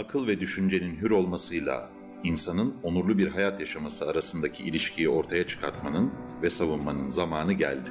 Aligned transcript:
akıl 0.00 0.28
ve 0.28 0.40
düşüncenin 0.40 0.96
hür 0.96 1.10
olmasıyla 1.10 1.90
insanın 2.24 2.74
onurlu 2.82 3.18
bir 3.18 3.28
hayat 3.28 3.60
yaşaması 3.60 4.06
arasındaki 4.06 4.62
ilişkiyi 4.62 5.08
ortaya 5.08 5.46
çıkartmanın 5.46 6.12
ve 6.42 6.50
savunmanın 6.50 7.08
zamanı 7.08 7.52
geldi. 7.52 7.90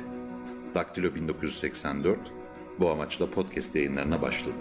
Daktilo 0.75 1.15
1984 1.15 2.19
bu 2.79 2.89
amaçla 2.91 3.31
podcast 3.31 3.75
yayınlarına 3.75 4.21
başladı. 4.21 4.57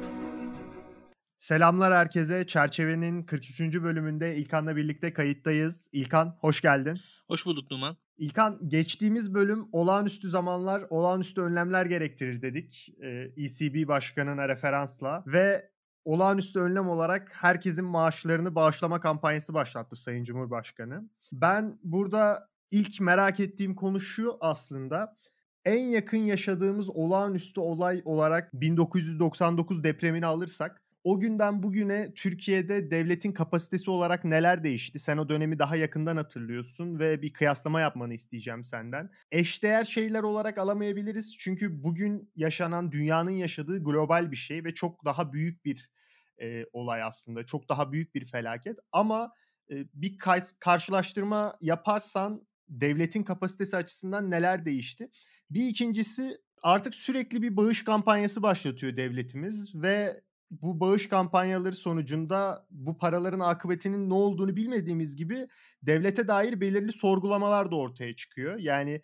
Selamlar 1.39 1.95
herkese. 1.95 2.47
Çerçevenin 2.47 3.23
43. 3.23 3.61
bölümünde 3.61 4.37
İlkan'la 4.37 4.77
birlikte 4.77 5.13
kayıttayız. 5.13 5.89
İlkan 5.93 6.37
hoş 6.41 6.61
geldin. 6.61 7.01
Hoş 7.29 7.47
bulduk 7.47 7.71
Numan. 7.71 7.97
İlkan 8.19 8.69
geçtiğimiz 8.69 9.35
bölüm 9.35 9.69
olağanüstü 9.73 10.31
zamanlar, 10.31 10.85
olağanüstü 10.91 11.41
önlemler 11.41 11.87
gerektirir 11.87 12.43
dedik. 12.43 12.95
ECB 13.37 13.89
başkanına 13.89 14.49
referansla 14.49 15.25
ve 15.27 15.71
olağanüstü 16.09 16.61
önlem 16.61 16.89
olarak 16.89 17.31
herkesin 17.35 17.85
maaşlarını 17.85 18.55
bağışlama 18.55 19.01
kampanyası 19.01 19.55
başlattı 19.55 19.97
Sayın 19.97 20.25
Cumhurbaşkanı. 20.25 21.09
Ben 21.33 21.79
burada 21.83 22.49
ilk 22.71 23.01
merak 23.01 23.41
ettiğim 23.41 23.75
konu 23.75 24.01
şu 24.01 24.37
aslında. 24.41 25.17
En 25.65 25.85
yakın 25.85 26.19
yaşadığımız 26.19 26.91
olağanüstü 26.91 27.61
olay 27.61 28.03
olarak 28.05 28.55
1999 28.55 29.85
depremini 29.85 30.27
alırsak 30.27 30.83
o 31.05 31.21
günden 31.21 31.63
bugüne 31.63 32.15
Türkiye'de 32.15 32.91
devletin 32.91 33.33
kapasitesi 33.33 33.91
olarak 33.91 34.25
neler 34.25 34.65
değişti? 34.65 34.99
Sen 34.99 35.19
o 35.19 35.29
dönemi 35.29 35.59
daha 35.59 35.77
yakından 35.77 36.17
hatırlıyorsun 36.17 36.99
ve 36.99 37.23
bir 37.23 37.33
kıyaslama 37.33 37.81
yapmanı 37.81 38.15
isteyeceğim 38.15 38.65
senden. 38.65 39.11
Eşdeğer 39.33 39.85
şeyler 39.85 40.23
olarak 40.23 40.59
alamayabiliriz 40.59 41.37
çünkü 41.39 41.83
bugün 41.83 42.31
yaşanan 42.37 42.93
dünyanın 42.93 43.31
yaşadığı 43.31 43.85
global 43.85 44.31
bir 44.31 44.37
şey 44.37 44.65
ve 44.65 44.75
çok 44.75 45.05
daha 45.05 45.33
büyük 45.33 45.65
bir 45.65 45.98
e, 46.43 46.65
olay 46.73 47.03
aslında. 47.03 47.47
Çok 47.47 47.69
daha 47.69 47.93
büyük 47.93 48.15
bir 48.15 48.25
felaket 48.25 48.79
ama 48.93 49.33
e, 49.71 49.85
bir 49.95 50.19
karşılaştırma 50.61 51.57
yaparsan 51.61 52.47
devletin 52.69 53.23
kapasitesi 53.23 53.77
açısından 53.77 54.31
neler 54.31 54.65
değişti? 54.65 55.11
Bir 55.51 55.65
ikincisi 55.65 56.39
artık 56.63 56.95
sürekli 56.95 57.43
bir 57.43 57.57
bağış 57.57 57.85
kampanyası 57.85 58.43
başlatıyor 58.43 58.97
devletimiz 58.97 59.75
ve 59.75 60.21
bu 60.51 60.81
bağış 60.81 61.09
kampanyaları 61.09 61.77
sonucunda 61.77 62.67
bu 62.71 62.99
paraların 62.99 63.41
akıbetinin 63.41 64.11
ne 64.11 64.15
olduğunu 64.15 64.57
bilmediğimiz 64.57 65.17
gibi 65.17 65.49
devlete 65.83 66.29
dair 66.29 66.61
belirli 66.61 66.93
sorgulamalar 66.93 67.71
da 67.71 67.77
ortaya 67.77 68.17
çıkıyor. 68.17 68.59
Yani 68.59 69.03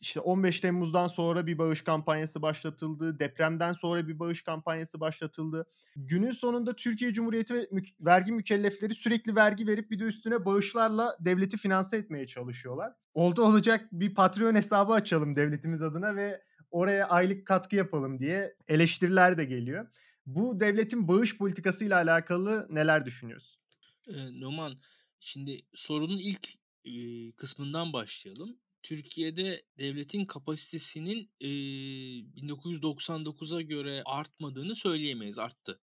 işte 0.00 0.20
15 0.20 0.60
Temmuz'dan 0.60 1.06
sonra 1.06 1.46
bir 1.46 1.58
bağış 1.58 1.82
kampanyası 1.82 2.42
başlatıldı. 2.42 3.18
Depremden 3.18 3.72
sonra 3.72 4.08
bir 4.08 4.18
bağış 4.18 4.42
kampanyası 4.42 5.00
başlatıldı. 5.00 5.66
Günün 5.96 6.30
sonunda 6.30 6.76
Türkiye 6.76 7.12
Cumhuriyeti 7.12 7.54
ve 7.54 7.68
mü- 7.70 7.82
vergi 8.00 8.32
mükellefleri 8.32 8.94
sürekli 8.94 9.36
vergi 9.36 9.66
verip 9.66 9.90
bir 9.90 9.98
de 9.98 10.04
üstüne 10.04 10.44
bağışlarla 10.44 11.16
devleti 11.20 11.56
finanse 11.56 11.96
etmeye 11.96 12.26
çalışıyorlar. 12.26 12.92
Oldu 13.14 13.42
olacak 13.42 13.88
bir 13.92 14.14
Patreon 14.14 14.54
hesabı 14.54 14.92
açalım 14.92 15.36
devletimiz 15.36 15.82
adına 15.82 16.16
ve 16.16 16.42
oraya 16.70 17.08
aylık 17.08 17.46
katkı 17.46 17.76
yapalım 17.76 18.18
diye 18.18 18.56
eleştiriler 18.68 19.38
de 19.38 19.44
geliyor. 19.44 19.86
Bu 20.26 20.60
devletin 20.60 21.08
bağış 21.08 21.38
politikasıyla 21.38 21.96
alakalı 21.96 22.66
neler 22.70 23.06
düşünüyorsun? 23.06 23.62
Ee, 24.08 24.40
Numan, 24.40 24.80
şimdi 25.20 25.62
sorunun 25.74 26.18
ilk 26.18 26.48
e, 26.84 26.92
kısmından 27.32 27.92
başlayalım. 27.92 28.56
Türkiye'de 28.82 29.62
devletin 29.78 30.26
kapasitesinin 30.26 31.30
e, 31.40 31.46
1999'a 31.46 33.60
göre 33.60 34.02
artmadığını 34.04 34.76
söyleyemeyiz, 34.76 35.38
arttı. 35.38 35.80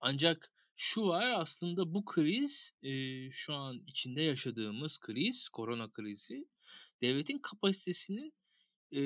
Ancak 0.00 0.52
şu 0.76 1.06
var 1.06 1.30
aslında 1.30 1.94
bu 1.94 2.04
kriz 2.04 2.72
e, 2.82 2.90
şu 3.30 3.54
an 3.54 3.82
içinde 3.86 4.22
yaşadığımız 4.22 4.98
kriz, 4.98 5.48
korona 5.48 5.92
krizi 5.92 6.48
devletin 7.02 7.38
kapasitesinin 7.38 8.34
e, 8.92 9.00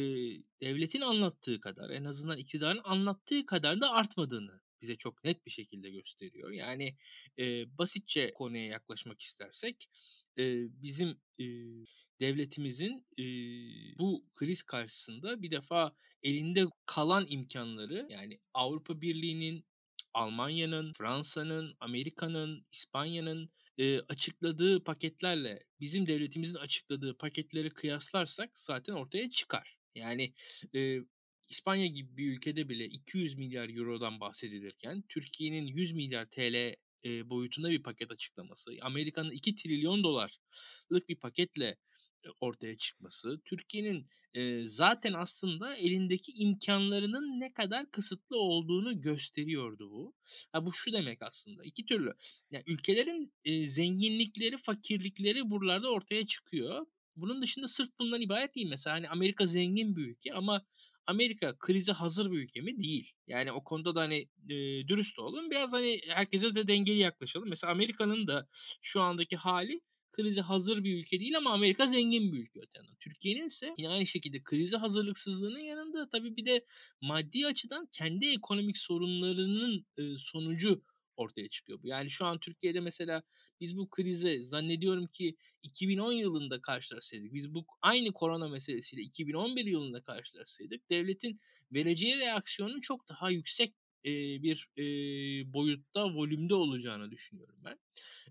devletin 0.61 1.01
anlattığı 1.01 1.61
kadar 1.61 1.91
en 1.91 2.05
azından 2.05 2.39
iktidarın 2.39 2.81
anlattığı 2.85 3.47
kadar 3.47 3.81
da 3.81 3.93
artmadığını 3.93 4.61
bize 4.81 4.97
çok 4.97 5.25
net 5.25 5.47
bir 5.47 5.51
şekilde 5.51 5.91
gösteriyor. 5.91 6.51
Yani 6.51 6.97
e, 7.39 7.79
basitçe 7.79 8.33
konuya 8.35 8.67
yaklaşmak 8.67 9.21
istersek 9.21 9.89
e, 10.39 10.45
bizim 10.83 11.09
e, 11.41 11.45
devletimizin 12.21 13.07
e, 13.19 13.25
bu 13.99 14.25
kriz 14.35 14.63
karşısında 14.63 15.43
bir 15.43 15.51
defa 15.51 15.97
elinde 16.23 16.65
kalan 16.87 17.27
imkanları 17.29 18.07
yani 18.11 18.41
Avrupa 18.55 19.01
Birliği'nin, 19.01 19.65
Almanya'nın, 20.15 20.93
Fransa'nın, 20.93 21.77
Amerika'nın, 21.81 22.67
İspanya'nın 22.71 23.51
e, 23.79 24.01
açıkladığı 24.01 24.85
paketlerle 24.85 25.63
bizim 25.81 26.07
devletimizin 26.07 26.55
açıkladığı 26.55 27.17
paketleri 27.19 27.71
kıyaslarsak 27.71 28.59
zaten 28.59 28.93
ortaya 28.93 29.31
çıkar. 29.31 29.79
Yani 29.95 30.35
e, 30.75 30.99
İspanya 31.49 31.87
gibi 31.87 32.17
bir 32.17 32.33
ülkede 32.33 32.69
bile 32.69 32.85
200 32.85 33.39
milyar 33.39 33.69
eurodan 33.69 34.21
bahsedilirken 34.21 35.05
Türkiye'nin 35.09 35.67
100 35.67 35.93
milyar 35.93 36.31
TL 36.31 36.75
e, 37.05 37.31
boyutunda 37.31 37.71
bir 37.71 37.83
paket 37.83 38.11
açıklaması, 38.11 38.71
Amerika'nın 38.81 39.31
2 39.31 39.55
trilyon 39.55 40.05
dolarlık 40.05 41.09
bir 41.09 41.17
paketle 41.17 41.77
ortaya 42.41 42.77
çıkması, 42.77 43.41
Türkiye'nin 43.45 44.07
e, 44.35 44.67
zaten 44.67 45.13
aslında 45.13 45.75
elindeki 45.77 46.33
imkanlarının 46.33 47.41
ne 47.41 47.53
kadar 47.53 47.91
kısıtlı 47.91 48.37
olduğunu 48.37 49.01
gösteriyordu 49.01 49.91
bu. 49.91 50.15
Ha 50.53 50.67
bu 50.67 50.73
şu 50.73 50.93
demek 50.93 51.23
aslında 51.23 51.65
iki 51.65 51.85
türlü. 51.87 52.15
Yani 52.51 52.65
ülkelerin 52.67 53.33
e, 53.45 53.67
zenginlikleri, 53.67 54.57
fakirlikleri 54.59 55.51
buralarda 55.51 55.91
ortaya 55.91 56.27
çıkıyor. 56.27 56.87
Bunun 57.17 57.43
dışında 57.43 57.69
sırf 57.69 57.89
bundan 57.99 58.21
ibaret 58.21 58.55
değil. 58.55 58.69
Mesela 58.71 58.97
hani 58.97 59.09
Amerika 59.09 59.47
zengin 59.47 59.97
bir 59.97 60.03
ülke 60.07 60.35
ama 60.35 60.67
Amerika 61.09 61.59
krize 61.59 61.93
hazır 61.93 62.33
bir 62.33 62.39
ülke 62.39 62.61
mi? 62.61 62.81
Değil. 62.81 63.13
Yani 63.27 63.53
o 63.53 63.65
konuda 63.65 63.95
da 63.95 64.01
hani 64.01 64.29
e, 64.49 64.55
dürüst 64.89 65.19
olalım. 65.19 65.51
Biraz 65.51 65.73
hani 65.73 66.01
herkese 66.09 66.55
de 66.55 66.69
dengeli 66.69 66.99
yaklaşalım. 66.99 67.49
Mesela 67.49 67.73
Amerika'nın 67.73 68.27
da 68.27 68.49
şu 68.83 69.01
andaki 69.01 69.37
hali 69.37 69.81
krize 70.13 70.41
hazır 70.41 70.85
bir 70.85 70.99
ülke 70.99 71.21
değil 71.21 71.37
ama 71.37 71.53
Amerika 71.53 71.87
zengin 71.87 72.33
bir 72.33 72.39
ülke 72.39 72.61
öte 72.61 72.79
yandan. 72.79 72.95
Türkiye'nin 73.01 73.47
ise 73.47 73.75
yine 73.79 73.89
aynı 73.89 74.07
şekilde 74.07 74.43
krize 74.43 74.77
hazırlıksızlığının 74.77 75.59
yanında 75.59 76.09
tabii 76.09 76.37
bir 76.37 76.47
de 76.47 76.65
maddi 77.01 77.47
açıdan 77.47 77.89
kendi 77.93 78.27
ekonomik 78.27 78.79
sorunlarının 78.79 79.87
sonucu 80.19 80.83
ortaya 81.19 81.49
çıkıyor. 81.49 81.81
Yani 81.83 82.11
şu 82.11 82.27
an 82.27 82.41
Türkiye'de 82.41 82.81
mesela 82.81 83.23
biz 83.61 83.77
bu 83.79 83.91
krize 83.91 84.43
zannediyorum 84.43 85.07
ki 85.07 85.37
2010 85.63 86.13
yılında 86.13 86.61
karşılaşsaydık, 86.63 87.35
biz 87.35 87.55
bu 87.55 87.67
aynı 87.83 88.13
korona 88.13 88.49
meselesiyle 88.49 89.03
2011 89.03 89.65
yılında 89.65 90.03
karşılaşsaydık 90.03 90.91
devletin 90.91 91.39
vereceği 91.73 92.17
reaksiyonun 92.19 92.81
çok 92.81 93.09
daha 93.09 93.31
yüksek 93.31 93.75
e, 94.05 94.43
bir 94.43 94.69
e, 94.79 94.83
boyutta, 95.53 96.15
volümde 96.15 96.55
olacağını 96.55 97.11
düşünüyorum 97.11 97.57
ben. 97.65 97.79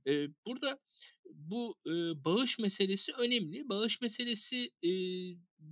E, 0.07 0.27
burada 0.45 0.79
bu 1.25 1.77
e, 1.85 1.91
bağış 2.25 2.59
meselesi 2.59 3.11
önemli. 3.13 3.69
Bağış 3.69 4.01
meselesi 4.01 4.71
e, 4.83 4.89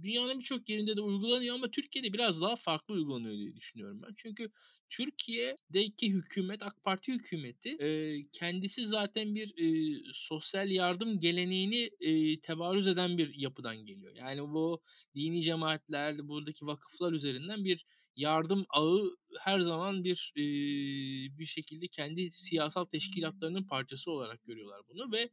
dünyanın 0.03 0.39
birçok 0.39 0.69
yerinde 0.69 0.97
de 0.97 1.01
uygulanıyor 1.01 1.55
ama 1.55 1.71
Türkiye'de 1.71 2.13
biraz 2.13 2.41
daha 2.41 2.55
farklı 2.55 2.93
uygulanıyor 2.93 3.37
diye 3.37 3.55
düşünüyorum 3.55 4.01
ben. 4.01 4.13
Çünkü 4.17 4.51
Türkiye'deki 4.89 6.13
hükümet, 6.13 6.63
AK 6.63 6.83
Parti 6.83 7.13
hükümeti 7.13 7.69
e, 7.69 8.19
kendisi 8.31 8.85
zaten 8.87 9.35
bir 9.35 9.53
e, 9.57 9.99
sosyal 10.13 10.71
yardım 10.71 11.19
geleneğini 11.19 11.89
e, 11.99 12.39
tebarüz 12.39 12.87
eden 12.87 13.17
bir 13.17 13.35
yapıdan 13.35 13.77
geliyor. 13.77 14.15
Yani 14.15 14.41
bu 14.41 14.81
dini 15.15 15.41
cemaatler, 15.41 16.27
buradaki 16.27 16.65
vakıflar 16.65 17.13
üzerinden 17.13 17.65
bir 17.65 17.85
yardım 18.15 18.65
ağı 18.69 19.17
her 19.39 19.59
zaman 19.59 20.03
bir 20.03 20.33
e, 20.35 20.43
bir 21.39 21.45
şekilde 21.45 21.87
kendi 21.87 22.31
siyasal 22.31 22.85
teşkilatlarının 22.85 23.63
parçası 23.63 24.11
olarak 24.11 24.43
görüyorlar 24.45 24.81
bunu 24.89 25.11
ve 25.11 25.29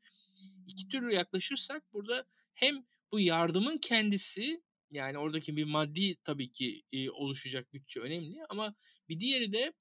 iki 0.67 0.89
türlü 0.89 1.15
yaklaşırsak 1.15 1.93
burada 1.93 2.27
hem 2.55 2.85
bu 3.13 3.21
yardımın 3.21 3.79
kendisi 3.79 4.63
yani 4.91 5.19
oradaki 5.19 5.57
bir 5.57 5.65
maddi 5.65 6.17
tabii 6.25 6.51
ki 6.51 6.83
e, 6.93 7.11
oluşacak 7.11 7.73
bütçe 7.73 8.01
önemli 8.01 8.37
ama 8.49 8.75
bir 9.09 9.21
diğeri 9.21 9.53
de 9.53 9.73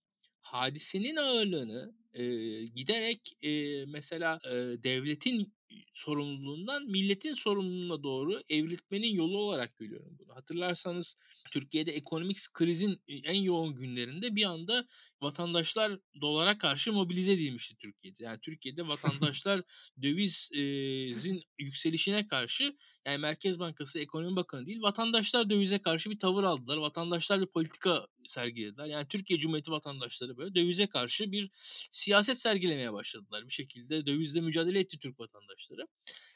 hadisenin 0.41 1.15
ağırlığını 1.15 1.95
e, 2.13 2.23
giderek 2.65 3.37
e, 3.41 3.85
mesela 3.85 4.39
e, 4.45 4.51
devletin 4.83 5.53
sorumluluğundan 5.93 6.85
milletin 6.85 7.33
sorumluluğuna 7.33 8.03
doğru 8.03 8.41
evriltmenin 8.49 9.15
yolu 9.15 9.37
olarak 9.37 9.77
görüyorum 9.77 10.17
bunu. 10.19 10.35
Hatırlarsanız 10.35 11.17
Türkiye'de 11.51 11.91
ekonomik 11.91 12.37
krizin 12.53 13.01
en 13.07 13.41
yoğun 13.41 13.75
günlerinde 13.75 14.35
bir 14.35 14.45
anda 14.45 14.87
vatandaşlar 15.21 15.99
dolara 16.21 16.57
karşı 16.57 16.93
mobilize 16.93 17.33
edilmişti 17.33 17.75
Türkiye'de. 17.77 18.23
Yani 18.23 18.39
Türkiye'de 18.41 18.87
vatandaşlar 18.87 19.61
dövizin 20.01 21.43
yükselişine 21.59 22.27
karşı 22.27 22.75
yani 23.05 23.17
Merkez 23.17 23.59
Bankası 23.59 23.99
Ekonomi 23.99 24.35
Bakanı 24.35 24.65
değil 24.65 24.81
vatandaşlar 24.81 25.49
dövize 25.49 25.79
karşı 25.79 26.09
bir 26.09 26.19
tavır 26.19 26.43
aldılar. 26.43 26.77
Vatandaşlar 26.77 27.41
bir 27.41 27.45
politika 27.45 28.07
sergilediler. 28.27 28.85
Yani 28.85 29.07
Türkiye 29.07 29.39
Cumhuriyeti 29.39 29.71
vatandaşları 29.71 30.37
böyle 30.37 30.55
dövize 30.55 30.87
karşı 30.87 31.31
bir 31.31 31.49
siyaset 31.91 32.37
sergilemeye 32.37 32.93
başladılar. 32.93 33.45
Bir 33.45 33.53
şekilde 33.53 34.05
dövizle 34.05 34.41
mücadele 34.41 34.79
etti 34.79 34.99
Türk 34.99 35.19
vatandaşları. 35.19 35.87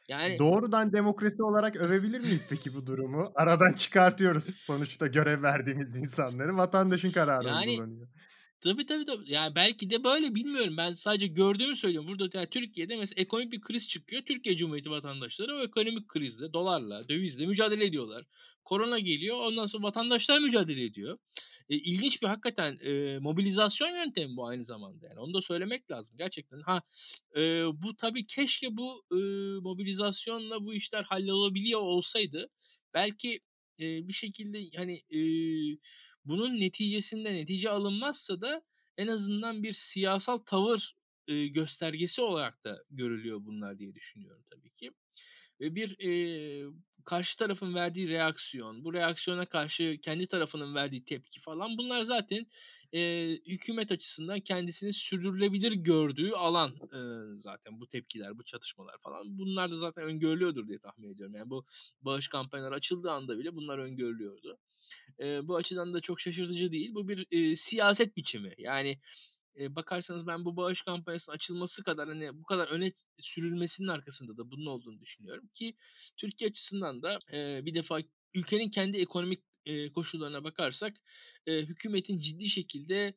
Yani 0.07 0.39
Doğrudan 0.39 0.93
demokrasi 0.93 1.43
olarak 1.43 1.75
övebilir 1.75 2.19
miyiz 2.19 2.47
peki 2.49 2.73
bu 2.73 2.87
durumu? 2.87 3.31
Aradan 3.35 3.73
çıkartıyoruz 3.73 4.43
sonuçta 4.43 5.07
görev 5.07 5.43
verdiğimiz 5.43 5.97
insanları. 5.97 6.57
Vatandaşın 6.57 7.11
kararı 7.11 7.47
yani, 7.47 7.69
uygulanıyor. 7.69 8.07
Tabii 8.65 8.85
tabii 8.85 9.05
tabii. 9.05 9.31
Yani 9.31 9.55
belki 9.55 9.89
de 9.89 10.03
böyle 10.03 10.35
bilmiyorum. 10.35 10.77
Ben 10.77 10.93
sadece 10.93 11.27
gördüğümü 11.27 11.75
söylüyorum. 11.75 12.09
Burada 12.09 12.37
yani 12.37 12.47
Türkiye'de 12.49 12.97
mesela 12.97 13.21
ekonomik 13.21 13.51
bir 13.51 13.61
kriz 13.61 13.89
çıkıyor. 13.89 14.21
Türkiye 14.21 14.55
Cumhuriyeti 14.57 14.91
vatandaşları 14.91 15.55
o 15.55 15.59
ekonomik 15.61 16.07
krizle, 16.07 16.53
dolarla, 16.53 17.09
dövizle 17.09 17.45
mücadele 17.45 17.85
ediyorlar. 17.85 18.25
Korona 18.63 18.99
geliyor. 18.99 19.37
Ondan 19.37 19.65
sonra 19.65 19.83
vatandaşlar 19.83 20.39
mücadele 20.39 20.83
ediyor. 20.83 21.17
E, 21.69 21.75
ilginç 21.75 22.21
bir 22.21 22.27
hakikaten 22.27 22.79
e, 22.83 23.19
mobilizasyon 23.19 23.89
yöntemi 23.89 24.37
bu 24.37 24.47
aynı 24.47 24.63
zamanda. 24.63 25.07
Yani 25.07 25.19
onu 25.19 25.33
da 25.33 25.41
söylemek 25.41 25.91
lazım 25.91 26.17
gerçekten. 26.17 26.61
Ha 26.61 26.81
e, 27.35 27.41
bu 27.83 27.95
tabii 27.97 28.25
keşke 28.27 28.77
bu 28.77 29.03
e, 29.11 29.15
mobilizasyonla 29.61 30.65
bu 30.65 30.73
işler 30.73 31.03
hallolabiliyor 31.03 31.81
olsaydı 31.81 32.49
belki 32.93 33.39
e, 33.79 34.07
bir 34.07 34.13
şekilde 34.13 34.59
hani 34.77 35.01
e, 35.09 35.19
bunun 36.25 36.59
neticesinde 36.59 37.33
netice 37.33 37.69
alınmazsa 37.69 38.41
da 38.41 38.63
en 38.97 39.07
azından 39.07 39.63
bir 39.63 39.73
siyasal 39.73 40.37
tavır 40.37 40.95
göstergesi 41.27 42.21
olarak 42.21 42.63
da 42.65 42.83
görülüyor 42.89 43.45
bunlar 43.45 43.79
diye 43.79 43.95
düşünüyorum 43.95 44.43
tabii 44.51 44.71
ki. 44.71 44.91
Ve 45.59 45.75
bir 45.75 45.99
e, 45.99 46.11
karşı 47.05 47.37
tarafın 47.37 47.75
verdiği 47.75 48.09
reaksiyon, 48.09 48.83
bu 48.83 48.93
reaksiyona 48.93 49.45
karşı 49.45 49.97
kendi 50.01 50.27
tarafının 50.27 50.75
verdiği 50.75 51.05
tepki 51.05 51.41
falan 51.41 51.77
bunlar 51.77 52.01
zaten 52.01 52.45
e, 52.93 53.29
hükümet 53.47 53.91
açısından 53.91 54.39
kendisini 54.39 54.93
sürdürülebilir 54.93 55.71
gördüğü 55.71 56.31
alan 56.31 56.69
e, 56.71 56.99
zaten 57.37 57.79
bu 57.79 57.87
tepkiler, 57.87 58.37
bu 58.37 58.43
çatışmalar 58.43 58.97
falan. 59.03 59.37
Bunlar 59.37 59.71
da 59.71 59.77
zaten 59.77 60.03
öngörülüyordur 60.03 60.67
diye 60.67 60.79
tahmin 60.79 61.13
ediyorum. 61.13 61.35
Yani 61.35 61.49
bu 61.49 61.65
bağış 62.01 62.27
kampanyaları 62.27 62.75
açıldığı 62.75 63.11
anda 63.11 63.39
bile 63.39 63.55
bunlar 63.55 63.77
öngörülüyordu. 63.77 64.57
E, 65.19 65.47
bu 65.47 65.55
açıdan 65.55 65.93
da 65.93 66.01
çok 66.01 66.19
şaşırtıcı 66.19 66.71
değil. 66.71 66.93
Bu 66.93 67.07
bir 67.07 67.27
e, 67.31 67.55
siyaset 67.55 68.17
biçimi. 68.17 68.53
Yani 68.57 68.99
bakarsanız 69.59 70.27
ben 70.27 70.45
bu 70.45 70.57
bağış 70.57 70.81
kampanyasının 70.81 71.35
açılması 71.35 71.83
kadar 71.83 72.07
hani 72.07 72.39
bu 72.39 72.43
kadar 72.43 72.67
öne 72.67 72.91
sürülmesinin 73.19 73.87
arkasında 73.87 74.37
da 74.37 74.51
bunun 74.51 74.65
olduğunu 74.65 74.99
düşünüyorum 74.99 75.47
ki 75.53 75.75
Türkiye 76.17 76.49
açısından 76.49 77.01
da 77.01 77.19
bir 77.65 77.75
defa 77.75 77.99
ülkenin 78.33 78.69
kendi 78.69 78.97
ekonomik 78.97 79.43
koşullarına 79.93 80.43
bakarsak 80.43 80.97
hükümetin 81.47 82.19
ciddi 82.19 82.49
şekilde 82.49 83.13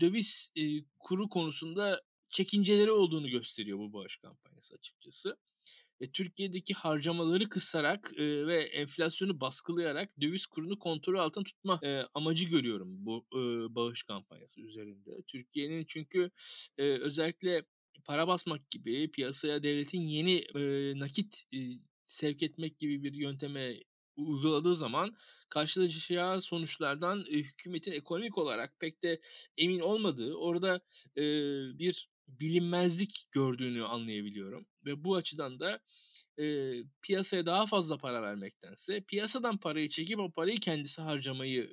döviz 0.00 0.52
kuru 0.98 1.28
konusunda 1.28 2.02
çekinceleri 2.30 2.90
olduğunu 2.90 3.28
gösteriyor 3.28 3.78
bu 3.78 3.92
bağış 3.92 4.16
kampanyası 4.16 4.74
açıkçası 4.74 5.36
ve 6.00 6.10
Türkiye'deki 6.12 6.74
harcamaları 6.74 7.48
kısarak 7.48 8.12
e, 8.16 8.46
ve 8.46 8.62
enflasyonu 8.62 9.40
baskılayarak 9.40 10.20
döviz 10.20 10.46
kurunu 10.46 10.78
kontrol 10.78 11.18
altında 11.18 11.44
tutma 11.44 11.80
e, 11.82 12.02
amacı 12.14 12.44
görüyorum 12.44 13.06
bu 13.06 13.26
e, 13.32 13.74
bağış 13.74 14.02
kampanyası 14.02 14.60
üzerinde. 14.60 15.22
Türkiye'nin 15.26 15.84
çünkü 15.88 16.30
e, 16.78 16.82
özellikle 16.82 17.62
para 18.04 18.28
basmak 18.28 18.70
gibi 18.70 19.10
piyasaya 19.10 19.62
devletin 19.62 20.00
yeni 20.00 20.36
e, 20.38 20.92
nakit 20.98 21.44
e, 21.54 21.58
sevk 22.06 22.42
etmek 22.42 22.78
gibi 22.78 23.02
bir 23.02 23.12
yönteme 23.12 23.76
uyguladığı 24.16 24.76
zaman 24.76 25.16
karşılaşacağı 25.50 26.42
sonuçlardan 26.42 27.24
e, 27.30 27.36
hükümetin 27.36 27.92
ekonomik 27.92 28.38
olarak 28.38 28.80
pek 28.80 29.02
de 29.02 29.20
emin 29.56 29.80
olmadığı 29.80 30.34
orada 30.34 30.80
e, 31.16 31.22
bir 31.78 32.08
bilinmezlik 32.28 33.24
gördüğünü 33.32 33.84
anlayabiliyorum 33.84 34.66
ve 34.84 35.04
bu 35.04 35.16
açıdan 35.16 35.60
da 35.60 35.80
e, 36.38 36.74
piyasaya 37.02 37.46
daha 37.46 37.66
fazla 37.66 37.98
para 37.98 38.22
vermektense 38.22 39.00
piyasadan 39.00 39.58
parayı 39.58 39.88
çekip 39.88 40.18
o 40.18 40.30
parayı 40.30 40.56
kendisi 40.56 41.02
harcamayı 41.02 41.70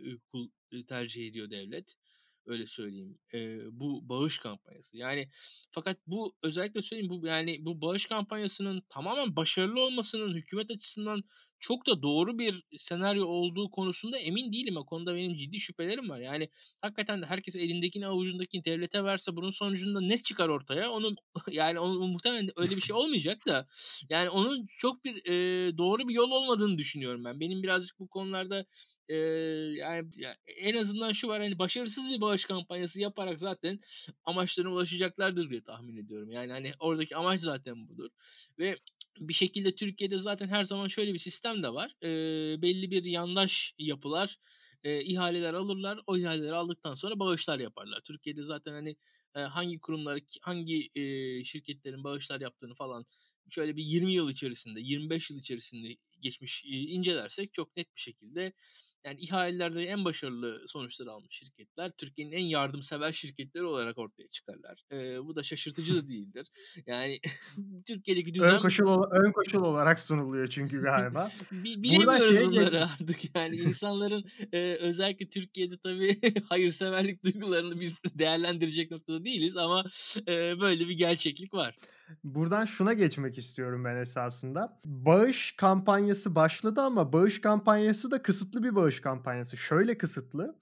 e, 0.71 0.85
tercih 0.85 1.27
ediyor 1.27 1.49
devlet 1.49 1.95
öyle 2.45 2.67
söyleyeyim. 2.67 3.19
E, 3.33 3.59
bu 3.71 4.09
bağış 4.09 4.37
kampanyası. 4.39 4.97
Yani 4.97 5.29
fakat 5.71 5.97
bu 6.07 6.35
özellikle 6.43 6.81
söyleyeyim 6.81 7.09
bu 7.09 7.27
yani 7.27 7.65
bu 7.65 7.81
bağış 7.81 8.05
kampanyasının 8.05 8.83
tamamen 8.89 9.35
başarılı 9.35 9.81
olmasının 9.81 10.35
hükümet 10.35 10.71
açısından 10.71 11.23
çok 11.67 11.87
da 11.87 12.01
doğru 12.01 12.39
bir 12.39 12.63
senaryo 12.77 13.25
olduğu 13.25 13.71
konusunda 13.71 14.17
emin 14.17 14.53
değilim. 14.53 14.77
O 14.77 14.85
konuda 14.85 15.15
benim 15.15 15.35
ciddi 15.35 15.59
şüphelerim 15.59 16.09
var. 16.09 16.19
Yani 16.19 16.49
hakikaten 16.81 17.21
de 17.21 17.25
herkes 17.25 17.55
elindekini 17.55 18.07
avucundakini 18.07 18.65
devlete 18.65 19.03
verse 19.03 19.35
bunun 19.35 19.49
sonucunda 19.49 20.01
ne 20.01 20.17
çıkar 20.17 20.49
ortaya? 20.49 20.91
Onun 20.91 21.15
yani 21.51 21.79
onun 21.79 22.11
muhtemelen 22.11 22.49
öyle 22.57 22.75
bir 22.75 22.81
şey 22.81 22.95
olmayacak 22.95 23.47
da 23.47 23.67
yani 24.09 24.29
onun 24.29 24.67
çok 24.77 25.05
bir 25.05 25.15
e, 25.25 25.77
doğru 25.77 26.07
bir 26.07 26.13
yol 26.13 26.31
olmadığını 26.31 26.77
düşünüyorum 26.77 27.25
ben. 27.25 27.39
Benim 27.39 27.63
birazcık 27.63 27.99
bu 27.99 28.07
konularda 28.07 28.65
e, 29.09 29.15
yani 29.79 30.09
en 30.57 30.75
azından 30.75 31.11
şu 31.11 31.27
var 31.27 31.41
hani 31.41 31.59
başarısız 31.59 32.09
bir 32.09 32.21
bağış 32.21 32.45
kampanyası 32.45 33.01
yaparak 33.01 33.39
zaten 33.39 33.79
amaçlarına 34.25 34.71
ulaşacaklardır 34.71 35.49
diye 35.49 35.63
tahmin 35.63 35.97
ediyorum. 35.97 36.31
Yani 36.31 36.51
hani 36.51 36.71
oradaki 36.79 37.15
amaç 37.15 37.39
zaten 37.39 37.87
budur. 37.87 38.09
Ve 38.59 38.77
bir 39.19 39.33
şekilde 39.33 39.75
Türkiye'de 39.75 40.17
zaten 40.17 40.47
her 40.47 40.63
zaman 40.63 40.87
şöyle 40.87 41.13
bir 41.13 41.19
sistem 41.19 41.63
de 41.63 41.73
var. 41.73 41.95
E, 42.03 42.07
belli 42.61 42.91
bir 42.91 43.03
yandaş 43.03 43.73
yapılar 43.79 44.39
e, 44.83 45.01
ihaleler 45.03 45.53
alırlar. 45.53 45.99
O 46.07 46.17
ihaleleri 46.17 46.53
aldıktan 46.53 46.95
sonra 46.95 47.19
bağışlar 47.19 47.59
yaparlar. 47.59 48.01
Türkiye'de 48.01 48.43
zaten 48.43 48.73
hani 48.73 48.95
e, 49.35 49.39
hangi 49.39 49.79
kurumlar, 49.79 50.19
hangi 50.41 50.89
e, 50.95 51.43
şirketlerin 51.43 52.03
bağışlar 52.03 52.41
yaptığını 52.41 52.75
falan 52.75 53.05
şöyle 53.49 53.75
bir 53.75 53.83
20 53.83 54.11
yıl 54.13 54.29
içerisinde, 54.29 54.81
25 54.81 55.29
yıl 55.29 55.39
içerisinde 55.39 55.97
geçmiş 56.21 56.65
e, 56.65 56.69
incelersek 56.69 57.53
çok 57.53 57.77
net 57.77 57.95
bir 57.95 58.01
şekilde 58.01 58.53
yani 59.05 59.19
ihalelerde 59.19 59.83
en 59.83 60.05
başarılı 60.05 60.67
sonuçları 60.67 61.11
almış 61.11 61.35
şirketler 61.35 61.91
Türkiye'nin 61.91 62.31
en 62.31 62.45
yardımsever 62.45 63.11
şirketleri 63.11 63.63
olarak 63.63 63.97
ortaya 63.97 64.27
çıkarlar. 64.27 64.83
Ee, 64.91 65.25
bu 65.25 65.35
da 65.35 65.43
şaşırtıcı 65.43 65.95
da 65.95 66.07
değildir. 66.07 66.47
Yani 66.87 67.19
Türkiye'deki 67.85 68.33
düzen... 68.33 68.55
Ön 68.55 68.61
koşul, 68.61 69.03
ön 69.11 69.31
koşul 69.31 69.61
olarak 69.61 69.99
sunuluyor 69.99 70.47
çünkü 70.47 70.81
galiba. 70.81 71.31
Bilemiyoruz 71.51 72.37
şey 72.37 72.47
bunları 72.47 72.85
artık 72.85 73.35
yani 73.35 73.55
insanların 73.55 74.23
e, 74.53 74.75
özellikle 74.75 75.29
Türkiye'de 75.29 75.77
tabii 75.77 76.19
hayırseverlik 76.49 77.23
duygularını 77.23 77.79
biz 77.79 77.99
değerlendirecek 78.15 78.91
noktada 78.91 79.25
değiliz 79.25 79.57
ama 79.57 79.83
e, 80.27 80.59
böyle 80.59 80.87
bir 80.87 80.93
gerçeklik 80.93 81.53
var. 81.53 81.77
Buradan 82.23 82.65
şuna 82.65 82.93
geçmek 82.93 83.37
istiyorum 83.37 83.85
ben 83.85 83.95
esasında. 83.95 84.79
Bağış 84.85 85.51
kampanyası 85.51 86.35
başladı 86.35 86.81
ama 86.81 87.13
bağış 87.13 87.41
kampanyası 87.41 88.11
da 88.11 88.21
kısıtlı 88.21 88.63
bir 88.63 88.75
bağış 88.75 88.94
kampanyası. 89.01 89.57
Şöyle 89.57 89.97
kısıtlı. 89.97 90.59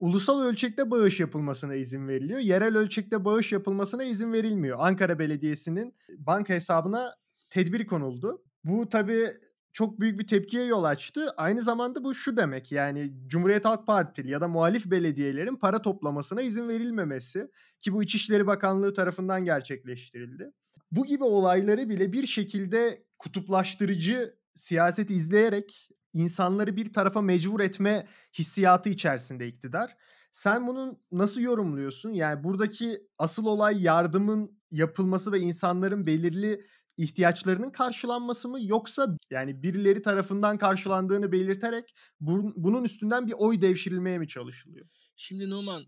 Ulusal 0.00 0.42
ölçekte 0.42 0.90
bağış 0.90 1.20
yapılmasına 1.20 1.74
izin 1.74 2.08
veriliyor. 2.08 2.38
Yerel 2.38 2.76
ölçekte 2.76 3.24
bağış 3.24 3.52
yapılmasına 3.52 4.04
izin 4.04 4.32
verilmiyor. 4.32 4.78
Ankara 4.80 5.18
Belediyesi'nin 5.18 5.94
banka 6.18 6.54
hesabına 6.54 7.14
tedbir 7.50 7.86
konuldu. 7.86 8.42
Bu 8.64 8.88
tabii 8.88 9.26
çok 9.72 10.00
büyük 10.00 10.18
bir 10.18 10.26
tepkiye 10.26 10.64
yol 10.64 10.84
açtı. 10.84 11.30
Aynı 11.36 11.62
zamanda 11.62 12.04
bu 12.04 12.14
şu 12.14 12.36
demek 12.36 12.72
yani 12.72 13.12
Cumhuriyet 13.26 13.64
Halk 13.64 13.86
Partili 13.86 14.30
ya 14.30 14.40
da 14.40 14.48
muhalif 14.48 14.86
belediyelerin 14.86 15.56
para 15.56 15.82
toplamasına 15.82 16.42
izin 16.42 16.68
verilmemesi 16.68 17.50
ki 17.80 17.92
bu 17.92 18.02
İçişleri 18.02 18.46
Bakanlığı 18.46 18.94
tarafından 18.94 19.44
gerçekleştirildi 19.44 20.52
bu 20.96 21.06
gibi 21.06 21.24
olayları 21.24 21.88
bile 21.88 22.12
bir 22.12 22.26
şekilde 22.26 23.04
kutuplaştırıcı 23.18 24.34
siyaset 24.54 25.10
izleyerek 25.10 25.90
insanları 26.14 26.76
bir 26.76 26.92
tarafa 26.92 27.22
mecbur 27.22 27.60
etme 27.60 28.06
hissiyatı 28.38 28.88
içerisinde 28.88 29.48
iktidar. 29.48 29.96
Sen 30.30 30.66
bunu 30.66 31.00
nasıl 31.12 31.40
yorumluyorsun? 31.40 32.12
Yani 32.12 32.44
buradaki 32.44 33.02
asıl 33.18 33.46
olay 33.46 33.82
yardımın 33.82 34.58
yapılması 34.70 35.32
ve 35.32 35.40
insanların 35.40 36.06
belirli 36.06 36.66
ihtiyaçlarının 36.96 37.70
karşılanması 37.70 38.48
mı 38.48 38.58
yoksa 38.62 39.16
yani 39.30 39.62
birileri 39.62 40.02
tarafından 40.02 40.58
karşılandığını 40.58 41.32
belirterek 41.32 41.94
bunun 42.20 42.84
üstünden 42.84 43.26
bir 43.26 43.34
oy 43.38 43.60
devşirilmeye 43.60 44.18
mi 44.18 44.28
çalışılıyor? 44.28 44.86
Şimdi 45.16 45.50
Numan 45.50 45.84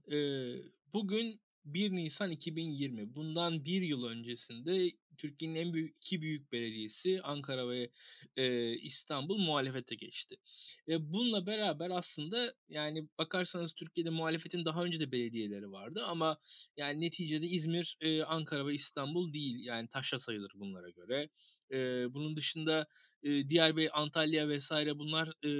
bugün 0.92 1.40
1 1.66 1.92
Nisan 1.92 2.30
2020 2.30 3.14
bundan 3.14 3.64
bir 3.64 3.82
yıl 3.82 4.04
öncesinde 4.04 4.90
Türkiye'nin 5.18 5.56
en 5.56 5.72
büyük 5.72 5.96
iki 5.96 6.22
büyük 6.22 6.52
belediyesi 6.52 7.22
Ankara 7.22 7.68
ve 7.68 7.90
e, 8.36 8.72
İstanbul 8.72 9.38
muhalefete 9.38 9.94
geçti. 9.94 10.36
Ve 10.88 11.12
bununla 11.12 11.46
beraber 11.46 11.90
aslında 11.90 12.54
yani 12.68 13.08
bakarsanız 13.18 13.74
Türkiye'de 13.74 14.10
muhalefetin 14.10 14.64
daha 14.64 14.84
önce 14.84 15.00
de 15.00 15.12
belediyeleri 15.12 15.72
vardı 15.72 16.04
ama 16.06 16.38
yani 16.76 17.00
neticede 17.00 17.46
İzmir, 17.46 17.96
e, 18.00 18.22
Ankara 18.22 18.66
ve 18.66 18.74
İstanbul 18.74 19.32
değil 19.32 19.64
yani 19.64 19.88
taşra 19.88 20.18
sayılır 20.18 20.52
bunlara 20.54 20.90
göre. 20.90 21.28
E, 21.70 21.76
bunun 22.14 22.36
dışında 22.36 22.86
e, 23.22 23.48
diğer 23.48 23.76
bir 23.76 24.00
Antalya 24.00 24.48
vesaire 24.48 24.98
bunlar 24.98 25.28
e, 25.28 25.50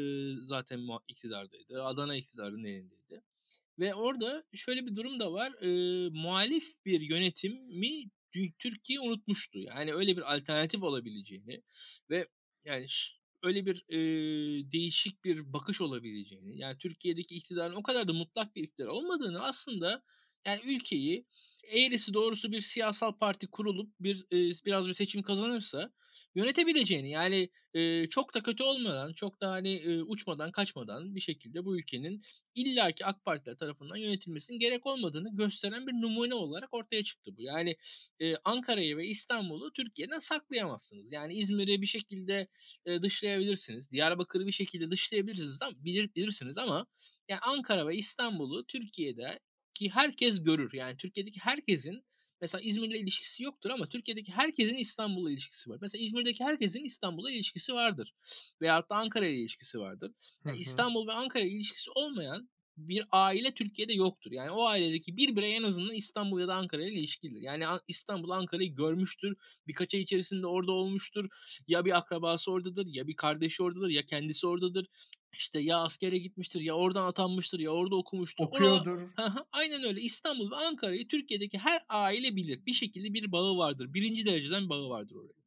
zaten 0.41 0.81
iktidardaydı. 1.09 1.85
Adana 1.85 2.17
iktidarın 2.17 2.65
elindeydi. 2.65 3.23
Ve 3.79 3.95
orada 3.95 4.45
şöyle 4.55 4.87
bir 4.87 4.97
durum 4.97 5.21
da 5.21 5.33
var. 5.33 5.53
Eee, 5.63 6.09
muhalif 6.13 6.85
bir 6.87 7.01
yönetimi 7.01 8.11
Türkiye 8.59 9.01
unutmuştu. 9.01 9.59
Yani 9.61 9.95
öyle 9.95 10.17
bir 10.17 10.35
alternatif 10.35 10.83
olabileceğini 10.83 11.63
ve 12.11 12.27
yani 12.65 12.87
öyle 13.43 13.67
bir, 13.67 13.85
eee, 13.89 14.73
değişik 14.73 15.25
bir 15.25 15.53
bakış 15.53 15.81
olabileceğini, 15.81 16.59
yani 16.61 16.79
Türkiye'deki 16.79 17.35
iktidarın 17.35 17.75
o 17.75 17.83
kadar 17.83 18.09
da 18.09 18.13
mutlak 18.13 18.57
bir 18.57 18.63
iktidar 18.65 18.87
olmadığını 18.89 19.43
aslında 19.45 20.03
yani 20.47 20.61
ülkeyi 20.65 21.27
eğrisi 21.69 22.15
doğrusu 22.15 22.53
bir 22.53 22.61
siyasal 22.61 23.13
parti 23.13 23.47
kurulup 23.47 23.93
bir, 24.01 24.27
eee, 24.31 24.53
biraz 24.67 24.89
bir 24.89 24.93
seçim 24.93 25.23
kazanırsa 25.23 25.91
yönetebileceğini 26.35 27.11
yani, 27.11 27.51
eee, 27.75 28.07
çok 28.11 28.35
da 28.35 28.43
kötü 28.43 28.63
olmadan, 28.65 29.13
çok 29.13 29.41
da 29.41 29.51
hani, 29.51 29.69
eee, 29.71 30.03
uçmadan 30.03 30.51
kaçmadan 30.53 31.15
bir 31.15 31.21
şekilde 31.21 31.65
bu 31.65 31.79
ülkenin 31.79 32.21
illaki 32.55 33.07
AK 33.07 33.25
Partiler 33.25 33.57
tarafından 33.57 33.97
yönetilmesinin 33.97 34.59
gerek 34.59 34.87
olmadığını 34.87 35.37
gösteren 35.37 35.87
bir 35.87 35.93
numune 35.93 36.35
olarak 36.35 36.75
ortaya 36.75 37.03
çıktı 37.05 37.37
bu. 37.37 37.43
Yani, 37.43 37.77
eee, 38.21 38.37
Ankara'yı 38.45 38.97
ve 38.97 39.07
İstanbul'u 39.07 39.73
Türkiye'den 39.73 40.19
saklayamazsınız. 40.19 41.13
Yani 41.13 41.35
İzmir'i 41.35 41.83
bir 41.83 41.87
şekilde, 41.87 42.49
eee, 42.87 43.03
dışlayabilirsiniz. 43.03 43.91
Diyarbakır'ı 43.91 44.47
bir 44.47 44.53
şekilde 44.53 44.91
dışlayabilirsiniz 44.91 45.63
am 45.63 45.75
bilir 45.85 46.11
bilirsiniz 46.15 46.59
ama 46.59 46.87
ya 47.29 47.39
Ankara 47.43 47.87
ve 47.89 47.95
İstanbul'u 47.97 48.67
Türkiye'de 48.67 49.41
ki 49.79 49.91
herkes 49.91 50.43
görür. 50.45 50.73
Yani 50.75 50.97
Türkiye'deki 50.97 51.41
herkesin 51.41 52.05
mesela 52.41 52.63
İzmir'le 52.63 52.95
ilişkisi 53.01 53.43
yoktur 53.43 53.71
ama 53.71 53.89
Türkiye'deki 53.89 54.33
herkesin 54.33 54.75
İstanbul'la 54.75 55.31
ilişkisi 55.31 55.71
var. 55.71 55.79
Mesela 55.81 56.05
İzmir'deki 56.05 56.45
herkesin 56.45 56.85
İstanbul'la 56.85 57.31
ilişkisi 57.31 57.75
vardır 57.75 58.13
veyahut 58.61 58.91
da 58.91 58.97
Ankara'yla 58.97 59.39
ilişkisi 59.41 59.79
vardır. 59.79 60.13
Hı 60.43 60.49
Ya 60.49 60.55
hı. 60.65 60.87
İstanbul 60.95 61.07
ve 61.07 61.13
Ankara'yla 61.13 61.53
ilişkisi 61.57 61.91
olmayan 61.91 62.51
bir 62.77 63.05
aile 63.13 63.55
Türkiye'de 63.55 63.93
yoktur. 63.93 64.33
Yani 64.33 64.51
o 64.51 64.65
ailedeki 64.67 65.17
bir 65.17 65.37
birey 65.37 65.57
en 65.57 65.63
azından 65.63 65.95
İstanbul 65.95 66.41
ya 66.41 66.49
da 66.49 66.55
Ankara'yla 66.55 66.93
ilişkilidir. 66.93 67.43
Yani 67.43 67.65
İstanbul, 67.89 68.31
Ankara'yı 68.31 68.75
görmüştür, 68.75 69.37
birkaç 69.67 69.95
ay 69.95 70.01
içerisinde 70.01 70.47
orada 70.47 70.73
olmuştur. 70.73 71.29
Ya 71.69 71.85
bir 71.85 71.97
akrabası 71.99 72.51
oradadır, 72.53 72.87
ya 72.87 73.07
bir 73.09 73.17
kardeşi 73.17 73.63
oradadır, 73.63 73.89
ya 73.91 74.03
kendisi 74.07 74.47
oradadır. 74.47 74.87
İşte 75.39 75.61
ya 75.61 75.79
askere 75.79 76.19
gitmiştir, 76.19 76.61
ya 76.61 76.75
oradan 76.75 77.07
atanmıştır, 77.07 77.59
ya 77.61 77.71
orada 77.71 77.97
okumuştur. 77.97 78.45
Okuyordur. 78.45 79.17
Aynen 79.53 79.85
öyle. 79.85 80.01
İstanbul 80.01 80.51
ve 80.51 80.57
Ankara'yı 80.57 81.09
Türkiye'deki 81.09 81.59
her 81.59 81.83
aile 81.89 82.37
bilir. 82.37 82.67
Bir 82.67 82.73
şekilde 82.75 83.15
bir 83.15 83.33
bağı 83.33 83.57
vardır. 83.57 83.95
1. 83.95 84.25
dereceden 84.27 84.69
bağı 84.69 84.89
vardır 84.89 85.15
oraya. 85.17 85.43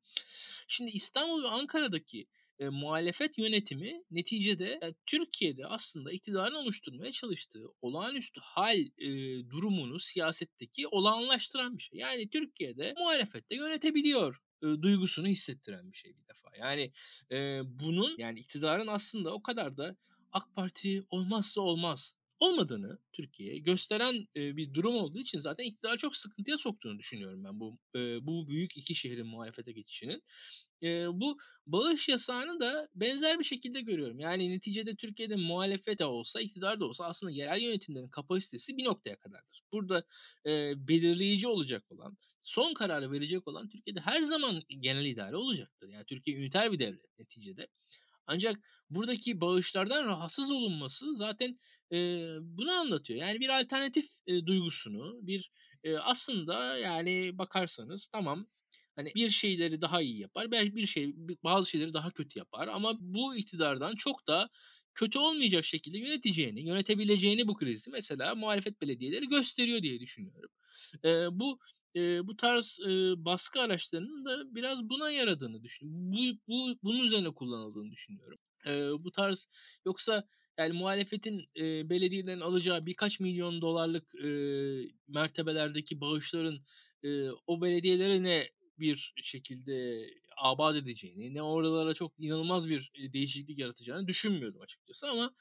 Şimdi 0.67 0.91
İstanbul 0.91 1.43
ve 1.43 1.48
Ankara'daki, 1.48 2.25
eee, 2.60 2.69
muhalefet 2.69 3.38
yönetimi 3.38 4.03
neticede, 4.12 4.79
eee, 4.84 4.96
Türkiye'de 5.05 5.65
aslında 5.67 6.12
iktidarın 6.12 6.55
oluşturmaya 6.55 7.12
çalıştığı 7.12 7.65
olağanüstü 7.81 8.41
hâl, 8.43 8.77
eee, 8.98 9.50
durumunu 9.50 10.00
siyasetteki 10.00 10.88
olağanlaştıran 10.88 11.77
bir 11.77 11.84
şey. 11.84 12.00
Yani 12.00 12.29
Türkiye'de 12.29 12.93
muhalefet 12.98 13.51
de 13.51 13.55
yönetebiliyor, 13.55 14.39
ııı, 14.63 14.82
duygusunu 14.82 15.28
hissettiren 15.28 15.92
bir 15.92 15.98
şey 15.98 16.12
bir 16.18 16.28
defa. 16.28 16.50
Yani, 16.60 16.92
eee, 17.32 17.62
bunun 17.66 18.18
yani 18.18 18.39
iktidarın 18.39 18.88
aslında 18.88 19.34
o 19.34 19.44
kadar 19.44 19.78
da 19.78 19.96
AK 20.32 20.56
Parti 20.56 21.04
olmazsa 21.10 21.62
olmaz 21.62 22.18
olmadığını 22.39 23.00
Türkiye'ye 23.13 23.60
gösteren, 23.60 24.27
eee, 24.36 24.58
bir 24.58 24.74
durum 24.74 24.96
olduğu 24.96 25.19
için 25.19 25.39
zaten 25.39 25.63
iktidarı 25.65 25.98
çok 25.98 26.15
sıkıntıya 26.15 26.58
soktuğunu 26.58 27.00
düşünüyorum 27.00 27.43
ben 27.43 27.60
bu, 27.60 27.77
eee, 27.96 28.19
bu 28.22 28.48
büyük 28.50 28.77
2 28.77 28.96
şehrin 28.96 29.27
muhalefete 29.27 29.72
geçişinin. 29.72 30.24
Eee, 30.81 31.08
bu 31.13 31.38
bağış 31.67 32.10
yasağını 32.10 32.60
da 32.60 32.89
benzer 32.96 33.39
bir 33.39 33.43
şekilde 33.43 33.81
görüyorum. 33.81 34.19
Yani 34.19 34.51
neticede 34.51 34.96
Türkiye'de 34.96 35.36
muhalefet 35.36 36.00
de 36.00 36.05
olsa, 36.05 36.41
iktidar 36.41 36.79
da 36.79 36.86
olsa 36.86 37.05
aslında 37.05 37.31
yerel 37.31 37.62
yönetimlerin 37.62 38.08
kapasitesi 38.10 38.77
bir 38.77 38.86
noktaya 38.86 39.15
kadardır. 39.15 39.62
Burada, 39.72 40.03
eee, 40.46 40.74
belirleyici 40.77 41.48
olacak 41.48 41.91
olan, 41.91 42.17
son 42.41 42.74
kararı 42.74 43.12
verecek 43.12 43.48
olan 43.48 43.69
Türkiye'de 43.69 44.00
her 44.00 44.22
zaman 44.22 44.62
genel 44.79 45.05
idare 45.05 45.36
olacaktır. 45.36 45.89
Yani 45.89 46.05
Türkiye 46.05 46.38
üniter 46.38 46.72
bir 46.72 46.79
devlet 46.79 47.19
neticede. 47.19 47.67
Ancak 48.29 48.57
buradaki 48.89 49.41
bağışlardan 49.41 50.05
rahatsız 50.05 50.51
olunması 50.51 51.15
zaten, 51.17 51.59
eee, 51.91 52.38
bunu 52.41 52.71
anlatıyor. 52.71 53.19
Yani 53.19 53.39
bir 53.39 53.50
alternatif, 53.62 54.05
eee, 54.27 54.45
duygusunu, 54.45 55.19
bir, 55.27 55.51
eee, 55.83 55.98
aslında 55.98 56.77
yani 56.77 57.38
bakarsanız 57.38 58.07
tamam, 58.07 58.48
hani 58.95 59.12
bir 59.15 59.29
şeyleri 59.29 59.81
daha 59.81 60.01
iyi 60.01 60.19
yapar, 60.19 60.51
belki 60.51 60.75
bir 60.75 60.86
şey 60.88 61.13
bazı 61.43 61.69
şeyleri 61.69 61.93
daha 61.93 62.12
kötü 62.12 62.39
yapar 62.39 62.67
ama 62.67 62.98
bu 63.00 63.36
iktidardan 63.36 63.95
çok 63.95 64.27
da 64.27 64.50
kötü 64.93 65.19
olmayacak 65.19 65.65
şekilde 65.65 65.98
yöneteceğini, 65.98 66.62
yönetebileceğini 66.67 67.48
bu 67.48 67.55
krizi 67.55 67.91
mesela 67.91 68.36
muhalefet 68.36 68.81
belediyeleri 68.81 69.27
gösteriyor 69.27 69.81
diye 69.83 70.00
düşünüyorum. 70.00 70.50
Eee, 71.03 71.27
bu, 71.31 71.59
eee, 71.96 72.22
bu 72.24 72.36
tarz, 72.38 72.79
eee, 72.88 73.13
baskı 73.17 73.60
araçlarının 73.62 74.25
da 74.25 74.55
biraz 74.55 74.89
buna 74.89 75.12
yaradığını 75.12 75.63
düşünüyorum. 75.63 76.12
Bu 76.13 76.53
bu 76.53 76.77
bunun 76.84 77.00
üzerine 77.03 77.29
kullanıldığını 77.34 77.91
düşünüyorum. 77.91 78.38
Eee, 78.65 78.89
bu 79.00 79.12
tarz 79.12 79.48
yoksa 79.86 80.24
yani 80.58 80.74
muhalefetin, 80.74 81.46
eee, 81.55 81.84
belediyelerin 81.89 82.39
alacağı 82.39 82.86
birkaç 82.86 83.19
milyon 83.19 83.62
dolarlık, 83.62 84.13
eee, 84.24 84.91
mertebelerdeki 85.08 86.01
bağışların, 86.01 86.60
eee, 87.03 87.29
o 87.48 87.62
belediyelere 87.62 88.24
ne 88.24 88.50
bir 88.79 89.13
şekilde 89.24 90.05
abat 90.38 90.75
edeceğini, 90.75 91.34
ne 91.34 91.41
oralara 91.41 91.93
çok 91.93 92.13
inanılmaz 92.19 92.69
bir, 92.69 92.91
değişiklik 93.13 93.60
yaratacağını 93.60 94.08
düşünmüyordum 94.08 94.62
açıkçası 94.62 95.08
ama, 95.10 95.34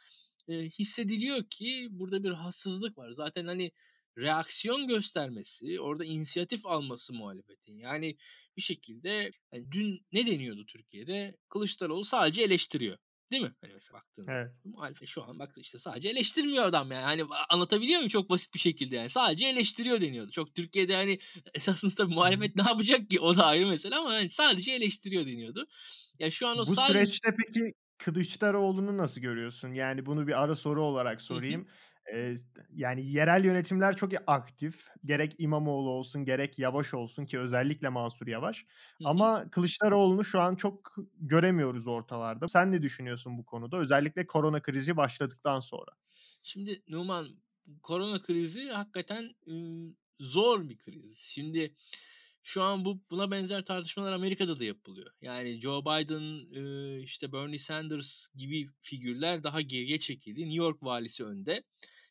eee, 0.49 0.63
hissediliyor 0.71 1.45
ki 1.51 1.89
burada 1.91 2.25
bir 2.25 2.31
rahatsızlık 2.31 2.99
var. 2.99 3.11
Zaten 3.11 3.47
hani 3.47 3.71
reaksiyon 4.19 4.89
göstermesi, 4.89 5.81
orada 5.81 6.05
inisiyatif 6.05 6.67
alması 6.67 7.15
muhalefetin 7.15 7.79
yani 7.79 8.17
bir 8.57 8.63
şekilde 8.63 9.31
hani 9.51 9.73
dün 9.73 10.07
ne 10.13 10.27
deniyordu 10.27 10.67
Türkiye'de? 10.67 11.37
Kılıçdaroğlu 11.49 12.05
sadece 12.05 12.43
eleştiriyor. 12.43 12.99
Değil 13.33 13.43
mi? 13.43 13.53
Hani 13.61 13.73
mesela 13.75 13.99
baktığında. 13.99 14.33
Evet. 14.33 14.55
Muhalefet 14.65 15.09
şu 15.09 15.23
an 15.23 15.39
bak 15.39 15.55
işte 15.57 15.79
sadece 15.79 16.09
eleştirmiyor 16.09 16.65
adam 16.65 16.93
yani. 16.93 17.05
Hani 17.05 17.25
anlatabiliyor 17.51 17.99
muyum? 17.99 18.09
Çok 18.09 18.31
basit 18.31 18.55
bir 18.55 18.59
şekilde 18.59 18.97
yani. 18.97 19.09
Sadece 19.09 19.47
eleştiriyor 19.47 20.01
deniyordu. 20.01 20.31
Çok 20.31 20.55
Türkiye'de 20.55 20.95
hani 20.95 21.19
esasında 21.55 21.95
tabii 21.95 22.15
muhalefet 22.15 22.57
ne 22.57 22.63
yapacak 22.63 23.11
ki? 23.11 23.21
O 23.21 23.37
da 23.37 23.47
ayrı 23.47 23.67
mesele 23.67 23.97
ama 23.97 24.11
hani 24.13 24.29
sadece 24.29 24.73
eleştiriyor 24.73 25.27
deniyordu. 25.27 25.67
Ya 26.19 26.31
şu 26.31 26.49
an 26.49 26.59
o 26.59 26.61
Bu 26.61 26.65
sadece 26.67 26.93
süreçte 26.93 27.35
peki 27.47 27.75
Kılıçdaroğlu'nu 27.99 28.97
nasıl 28.97 29.21
görüyorsun? 29.21 29.73
Yani 29.73 30.07
bunu 30.07 30.27
bir 30.27 30.43
ara 30.43 30.57
soru 30.57 30.83
olarak 30.85 31.21
Hı 31.31 31.35
hı. 31.35 31.65
Yani 32.75 33.07
yerel 33.13 33.45
yönetimler 33.45 33.97
çok 33.97 34.13
aktif. 34.27 34.87
Gerek 35.05 35.35
İmamoğlu 35.39 35.91
olsun, 35.91 36.25
gerek 36.25 36.59
Yavaş 36.59 36.95
olsun 36.95 37.27
ki 37.27 37.39
özellikle 37.39 37.89
Mansur 37.89 38.27
Yavaş. 38.27 38.67
Ama 39.05 39.51
Kılıçdaroğlu'nu 39.51 40.25
şu 40.25 40.41
an 40.41 40.55
çok 40.55 40.97
göremiyoruz 41.21 41.87
ortalarda. 41.89 42.49
Sen 42.49 42.73
ne 42.73 42.83
düşünüyorsun 42.83 43.39
bu 43.39 43.45
konuda? 43.45 43.77
Özellikle 43.79 44.27
korona 44.27 44.63
krizi 44.63 44.97
başladıktan 44.97 45.61
sonra. 45.61 45.91
Şimdi 46.43 46.83
Numan, 46.89 47.29
korona 47.83 48.23
krizi 48.23 48.69
hakikaten, 48.69 49.35
zor 50.21 50.69
bir 50.69 50.79
kriz. 50.79 51.17
Şimdi 51.19 51.75
şu 52.43 52.63
an 52.63 52.85
bu 52.85 53.01
buna 53.11 53.31
benzer 53.31 53.65
tartışmalar 53.65 54.13
Amerika'da 54.13 54.61
da 54.61 54.65
yapılıyor. 54.65 55.11
Yani 55.23 55.61
Joe 55.61 55.83
Biden, 55.83 56.53
işte 57.03 57.33
Bernie 57.33 57.59
Sanders 57.59 58.29
gibi 58.37 58.69
figürler 58.83 59.43
daha 59.43 59.61
geriye 59.61 59.99
çekildi. 59.99 60.41
New 60.41 60.57
York 60.57 60.83
valisi 60.83 61.25
önde. 61.25 61.63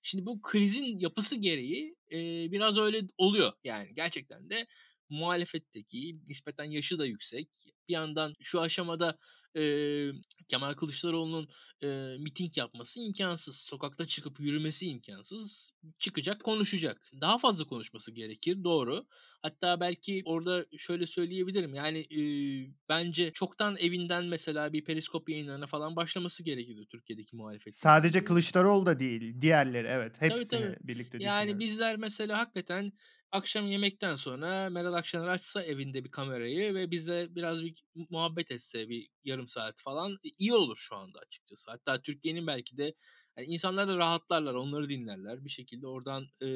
Şimdi 0.08 0.26
bu 0.26 0.42
krizin 0.42 0.98
yapısı 0.98 1.36
gereği, 1.36 1.96
eee, 2.12 2.48
biraz 2.52 2.78
öyle 2.78 3.02
oluyor. 3.18 3.54
Yani 3.64 3.96
gerçekten 3.96 4.50
de 4.50 4.68
muhalefetteki 5.10 6.20
nispeten 6.28 6.64
yaşı 6.66 7.00
da 7.00 7.06
yüksek. 7.06 7.50
Bir 7.90 7.94
yandan 7.94 8.34
şu 8.42 8.62
aşamada, 8.62 9.18
eee, 9.56 10.12
Kemal 10.48 10.74
Kılıçdaroğlu'nun, 10.74 11.48
eee, 11.84 12.18
miting 12.20 12.58
yapması 12.58 13.00
imkânsız. 13.00 13.58
Sokakta 13.58 14.08
çıkıp 14.08 14.39
yürümesi 14.39 14.88
imkânsız. 14.88 15.72
Çıkacak, 16.00 16.44
konuşacak. 16.44 17.01
Daha 17.22 17.38
fazla 17.38 17.66
konuşması 17.68 18.12
gerekir, 18.12 18.63
doğru. 18.63 19.08
Hatta 19.42 19.80
belki 19.80 20.22
orada 20.25 20.66
şöyle 20.77 21.08
söyleyebilirim, 21.08 21.74
yani, 21.74 22.00
eee, 22.04 22.74
bence 22.89 23.32
çoktan 23.34 23.77
evinden 23.77 24.25
mesela 24.25 24.74
bir 24.74 24.84
periskop 24.84 25.30
yayınlarına 25.30 25.68
falan 25.68 25.96
başlaması 25.96 26.44
gerekirdi 26.44 26.86
Türkiye'deki 26.92 27.36
muhalefet 27.36 27.75
Sadece. 27.75 28.24
Kılıçdaroğlu 28.24 28.86
da 28.86 29.00
değil, 29.00 29.42
diğerleri 29.42 29.88
evet. 29.88 30.22
Tabii, 30.27 30.48
Hepsini 30.48 30.48
tabii. 30.48 30.75
birlikte 30.82 31.20
Yani 31.20 31.60
bizler 31.60 31.98
mesela 31.98 32.38
hakikaten 32.39 32.92
akşam 33.38 33.67
yemekten 33.67 34.15
sonra 34.15 34.70
Meral 34.70 34.94
Akşener 34.94 35.27
açsa 35.27 35.63
evinde 35.63 36.03
bir 36.03 36.12
kamerayı 36.12 36.74
ve 36.75 36.91
bizle 36.91 37.36
biraz 37.36 37.63
bir 37.63 37.84
muhabbet 38.10 38.51
etse 38.51 38.89
bir 38.89 39.10
yarım 39.24 39.48
saat 39.48 39.82
falan 39.82 40.17
iyi 40.39 40.53
olur 40.53 40.77
şu 40.77 40.96
anda 40.96 41.20
açıkçası. 41.20 41.72
Hatta 41.72 42.01
Türkiye'nin 42.01 42.48
belki 42.48 42.77
de 42.77 42.96
Yani 43.38 43.48
insanlar 43.48 43.88
da 43.88 43.98
rahatlarlar, 43.98 44.53
onları 44.53 44.89
dinlerler. 44.89 45.46
Bir 45.46 45.50
şekilde 45.50 45.88
oradan 45.88 46.27
e, 46.41 46.48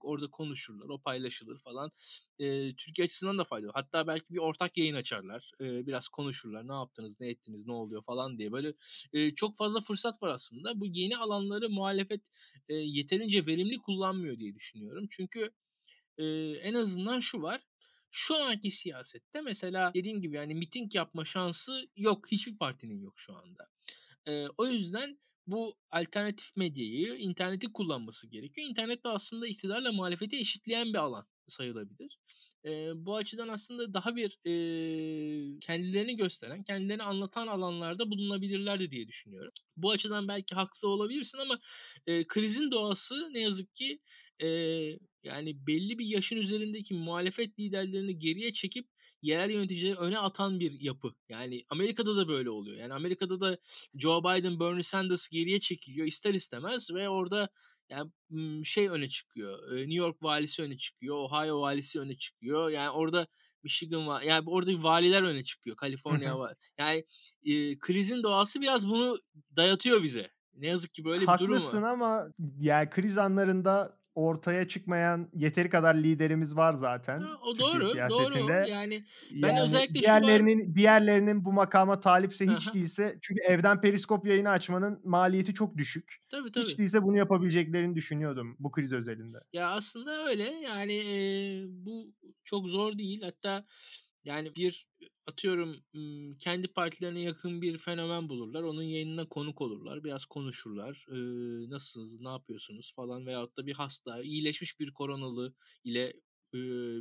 orada 0.00 0.30
konuşurlar, 0.30 0.88
o 0.88 0.98
paylaşılır 0.98 1.58
falan. 1.58 1.90
E, 2.38 2.76
Türkiye 2.76 3.04
açısından 3.04 3.38
da 3.38 3.44
faydalı. 3.44 3.70
Hatta 3.74 4.06
belki 4.06 4.34
bir 4.34 4.38
ortak 4.38 4.76
yayın 4.76 4.94
açarlar. 4.94 5.52
E, 5.60 5.86
biraz 5.86 6.08
konuşurlar. 6.08 6.68
Ne 6.68 6.74
yaptınız, 6.74 7.20
ne 7.20 7.28
ettiniz, 7.28 7.66
ne 7.66 7.72
oluyor 7.72 8.02
falan 8.02 8.38
diye. 8.38 8.52
Böyle 8.52 8.74
e, 9.12 9.34
çok 9.34 9.56
fazla 9.56 9.80
fırsat 9.80 10.22
var 10.22 10.28
aslında. 10.28 10.80
Bu 10.80 10.86
yeni 10.86 11.16
alanları 11.16 11.70
muhalefet 11.70 12.20
e, 12.68 12.74
yeterince 12.74 13.46
verimli 13.46 13.78
kullanmıyor 13.78 14.38
diye 14.38 14.54
düşünüyorum. 14.54 15.06
Çünkü 15.10 15.50
e, 16.18 16.24
en 16.50 16.74
azından 16.74 17.20
şu 17.20 17.42
var 17.42 17.60
şu 18.16 18.36
anki 18.36 18.70
siyasette 18.70 19.40
mesela 19.40 19.94
dediğim 19.94 20.20
gibi 20.20 20.36
yani 20.36 20.54
miting 20.54 20.94
yapma 20.94 21.24
şansı 21.24 21.88
yok. 21.96 22.32
Hiçbir 22.32 22.56
partinin 22.56 23.00
yok 23.00 23.14
şu 23.16 23.36
anda. 23.36 23.68
Ee, 24.26 24.46
o 24.58 24.66
yüzden 24.66 25.18
bu 25.46 25.76
alternatif 25.90 26.56
medyayı, 26.56 27.16
interneti 27.16 27.72
kullanması 27.72 28.28
gerekiyor. 28.28 28.68
İnternet 28.70 29.04
de 29.04 29.08
aslında 29.08 29.46
iktidarla 29.46 29.92
muhalefeti 29.92 30.36
eşitleyen 30.36 30.86
bir 30.86 30.98
alan 30.98 31.26
sayılabilir. 31.48 32.18
E, 32.64 32.70
bu 33.06 33.16
açıdan 33.16 33.48
aslında 33.48 33.94
daha 33.94 34.16
bir 34.16 34.38
e, 34.44 34.52
kendilerini 35.60 36.16
gösteren, 36.16 36.62
kendilerini 36.62 37.02
anlatan 37.02 37.46
alanlarda 37.46 38.10
bulunabilirlerdi 38.10 38.90
diye 38.90 39.08
düşünüyorum. 39.08 39.52
Bu 39.76 39.90
açıdan 39.90 40.28
belki 40.28 40.54
haklı 40.54 40.88
olabilirsin 40.88 41.38
ama 41.38 41.58
e, 42.06 42.26
krizin 42.26 42.70
doğası 42.70 43.28
ne 43.32 43.40
yazık 43.40 43.76
ki 43.76 44.00
e, 44.42 44.48
yani 45.22 45.66
belli 45.66 45.98
bir 45.98 46.06
yaşın 46.06 46.36
üzerindeki 46.36 46.94
muhalefet 46.94 47.58
liderlerini 47.58 48.18
geriye 48.18 48.52
çekip 48.52 48.88
yerel 49.22 49.50
yöneticileri 49.50 49.96
öne 49.96 50.18
atan 50.18 50.60
bir 50.60 50.80
yapı. 50.80 51.14
Yani 51.28 51.64
Amerika'da 51.70 52.16
da 52.16 52.28
böyle 52.28 52.50
oluyor. 52.50 52.76
Yani 52.76 52.94
Amerika'da 52.94 53.40
da 53.40 53.58
Joe 53.94 54.24
Biden, 54.24 54.60
Bernie 54.60 54.82
Sanders 54.82 55.28
geriye 55.28 55.60
çekiliyor 55.60 56.06
ister 56.06 56.34
istemez 56.34 56.90
ve 56.94 57.08
orada 57.08 57.48
yani 57.88 58.10
şey 58.64 58.88
öne 58.88 59.08
çıkıyor. 59.08 59.76
New 59.76 59.94
York 59.94 60.22
valisi 60.22 60.62
öne 60.62 60.76
çıkıyor. 60.76 61.16
Ohio 61.16 61.60
valisi 61.60 62.00
öne 62.00 62.16
çıkıyor. 62.16 62.70
Yani 62.70 62.90
orada 62.90 63.26
Michigan 63.62 64.06
var. 64.06 64.22
Yani 64.22 64.44
orada 64.46 64.82
valiler 64.82 65.22
öne 65.22 65.44
çıkıyor. 65.44 65.76
Kaliforniya 65.76 66.38
var. 66.38 66.56
Yani 66.78 67.04
e, 67.44 67.78
krizin 67.78 68.22
doğası 68.22 68.60
biraz 68.60 68.88
bunu 68.88 69.18
dayatıyor 69.56 70.02
bize. 70.02 70.30
Ne 70.54 70.66
yazık 70.66 70.94
ki 70.94 71.04
böyle 71.04 71.20
bir 71.20 71.26
durum 71.26 71.32
var. 71.32 71.40
Haklısın 71.40 71.82
ama 71.82 72.28
yani 72.60 72.90
kriz 72.90 73.18
anlarında 73.18 73.98
ortaya 74.14 74.68
çıkmayan 74.68 75.30
yeteri 75.34 75.70
kadar 75.70 75.94
liderimiz 75.94 76.56
var 76.56 76.72
zaten. 76.72 77.20
Ha, 77.20 77.38
o 77.42 77.54
Türkiye 77.54 77.74
doğru, 77.74 77.84
siyasetinde. 77.84 78.38
doğru. 78.38 78.68
Yani 78.70 79.04
ben 79.32 79.48
yani 79.48 79.60
özellikle 79.60 80.00
diğerlerinin 80.00 80.68
var... 80.68 80.74
diğerlerinin 80.74 81.44
bu 81.44 81.52
makama 81.52 82.00
talipse 82.00 82.46
hiç 82.46 82.66
Aha. 82.68 82.74
değilse 82.74 83.18
çünkü 83.22 83.40
evden 83.42 83.80
periskop 83.80 84.26
yayını 84.26 84.50
açmanın 84.50 85.00
maliyeti 85.04 85.54
çok 85.54 85.76
düşük. 85.76 86.22
Tabii, 86.28 86.52
tabii. 86.52 86.64
Hiç 86.64 86.78
değilse 86.78 87.02
bunu 87.02 87.16
yapabileceklerini 87.16 87.94
düşünüyordum 87.94 88.56
bu 88.58 88.70
kriz 88.70 88.92
özelinde. 88.92 89.38
Ya 89.52 89.70
aslında 89.70 90.24
öyle. 90.28 90.44
Yani 90.44 90.94
e, 90.94 91.16
bu 91.68 92.12
çok 92.44 92.66
zor 92.66 92.98
değil. 92.98 93.22
Hatta 93.22 93.64
yani 94.24 94.54
bir 94.56 94.88
atıyorum 95.26 95.76
kendi 96.38 96.68
partilerine 96.68 97.20
yakın 97.22 97.62
bir 97.62 97.78
fenomen 97.78 98.28
bulurlar. 98.28 98.62
Onun 98.62 98.82
yayınına 98.82 99.28
konuk 99.28 99.60
olurlar. 99.60 100.04
Biraz 100.04 100.24
konuşurlar. 100.24 101.06
Ee, 101.10 101.70
nasılsınız, 101.70 102.20
ne 102.20 102.28
yapıyorsunuz 102.28 102.92
falan 102.96 103.26
veyahut 103.26 103.56
da 103.56 103.66
bir 103.66 103.74
hasta, 103.74 104.22
iyileşmiş 104.22 104.80
bir 104.80 104.92
koronalı 104.92 105.54
ile 105.84 106.12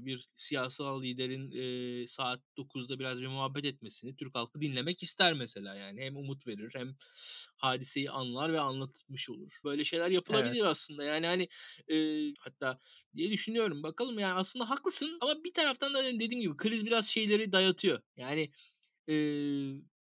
bir 0.06 0.30
siyasal 0.36 1.04
liderin 1.04 1.52
e, 1.52 2.08
saat 2.08 2.42
9'da 2.58 3.00
biraz 3.00 3.22
bir 3.22 3.28
muhabbet 3.28 3.66
etmesini 3.66 4.16
Türk 4.16 4.36
halkı 4.36 4.62
dinlemek 4.62 5.04
ister 5.04 5.34
mesela 5.34 5.76
yani. 5.76 6.02
Hem 6.02 6.18
umut 6.18 6.48
verir 6.48 6.72
hem 6.76 6.96
hadiseyi 7.58 8.12
anlar 8.12 8.54
ve 8.54 8.60
anlatmış 8.60 9.30
olur. 9.30 9.52
Böyle 9.66 9.84
şeyler 9.84 10.12
yapılabilir 10.12 10.62
evet. 10.62 10.64
aslında. 10.64 11.04
Yani 11.04 11.28
hani 11.28 11.48
e, 11.88 11.98
hatta 12.40 12.80
diye 13.16 13.32
düşünüyorum. 13.32 13.84
Bakalım 13.84 14.20
yani 14.20 14.34
aslında 14.34 14.70
haklısın 14.70 15.18
ama 15.22 15.44
bir 15.44 15.54
taraftan 15.54 15.94
da 15.94 16.04
dediğim 16.04 16.42
gibi 16.42 16.58
kriz 16.58 16.86
biraz 16.86 17.08
şeyleri 17.08 17.52
dayatıyor. 17.52 18.02
Yani 18.18 18.52
e, 19.08 19.14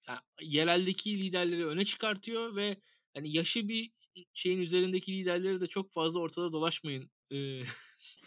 yani 0.08 0.20
yereldeki 0.42 1.20
liderleri 1.20 1.68
öne 1.68 1.86
çıkartıyor 1.86 2.56
ve 2.56 2.78
hani 3.14 3.32
yaşı 3.32 3.68
bir 3.68 3.92
şeyin 4.34 4.62
üzerindeki 4.62 5.14
liderleri 5.14 5.62
de 5.62 5.68
çok 5.68 5.92
fazla 5.92 6.20
ortada 6.20 6.52
dolaşmayın 6.52 7.10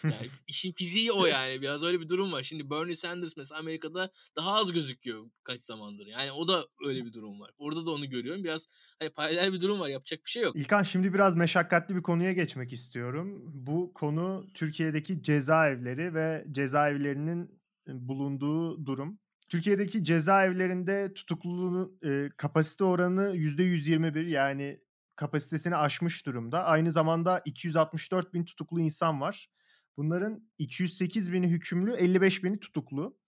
yani 0.05 0.29
işin 0.49 0.73
fiziği 0.73 1.13
o 1.13 1.27
yani. 1.27 1.63
Biraz 1.63 1.83
öyle 1.83 2.01
bir 2.01 2.09
durum 2.09 2.33
var. 2.33 2.43
Şimdi 2.43 2.71
Bernie 2.71 2.97
Sanders 2.97 3.37
mesela 3.37 3.59
Amerika'da 3.59 4.11
daha 4.37 4.55
az 4.55 4.73
gözüküyor 4.73 5.31
kaç 5.45 5.61
zamandır. 5.61 6.07
Yani 6.07 6.33
o 6.33 6.49
da 6.49 6.67
öyle 6.87 7.05
bir 7.05 7.13
durum 7.13 7.41
var. 7.41 7.51
Orada 7.59 7.87
da 7.87 7.91
onu 7.91 8.11
görüyorum. 8.11 8.45
Biraz 8.45 8.69
hani 8.99 9.11
paralel 9.11 9.53
bir 9.53 9.61
durum 9.61 9.81
var. 9.81 9.89
Yapacak 9.89 10.21
bir 10.25 10.31
şey 10.31 10.43
yok. 10.43 10.57
İlkan 10.57 10.83
şimdi 10.83 11.15
biraz 11.15 11.37
meşakkatli 11.37 11.97
bir 11.97 12.03
konuya 12.03 12.33
geçmek 12.33 12.73
istiyorum. 12.73 13.43
Bu 13.55 13.93
konu 13.95 14.47
Türkiye'deki 14.55 15.23
cezaevleri 15.23 16.15
ve 16.15 16.45
cezaevlerinin 16.53 17.61
bulunduğu 17.87 18.87
durum. 18.87 19.19
Türkiye'deki 19.51 20.05
cezaevlerinde 20.05 21.15
tutukluluğun 21.15 21.99
e, 22.05 22.31
kapasite 22.37 22.85
oranı 22.85 23.37
%121 23.37 24.29
yani 24.29 24.81
kapasitesini 25.21 25.77
aşmış 25.77 26.27
durumda. 26.27 26.65
Aynı 26.65 26.93
zamanda 26.93 27.43
264 27.45 28.35
bin 28.35 28.45
tutuklu 28.45 28.81
insan 28.81 29.21
var. 29.21 29.51
Bunların 29.97 30.49
208 30.59 31.33
bini 31.33 31.49
hükümlü, 31.49 31.93
55 31.93 32.45
bini 32.45 32.61
tutuklu. 32.61 33.19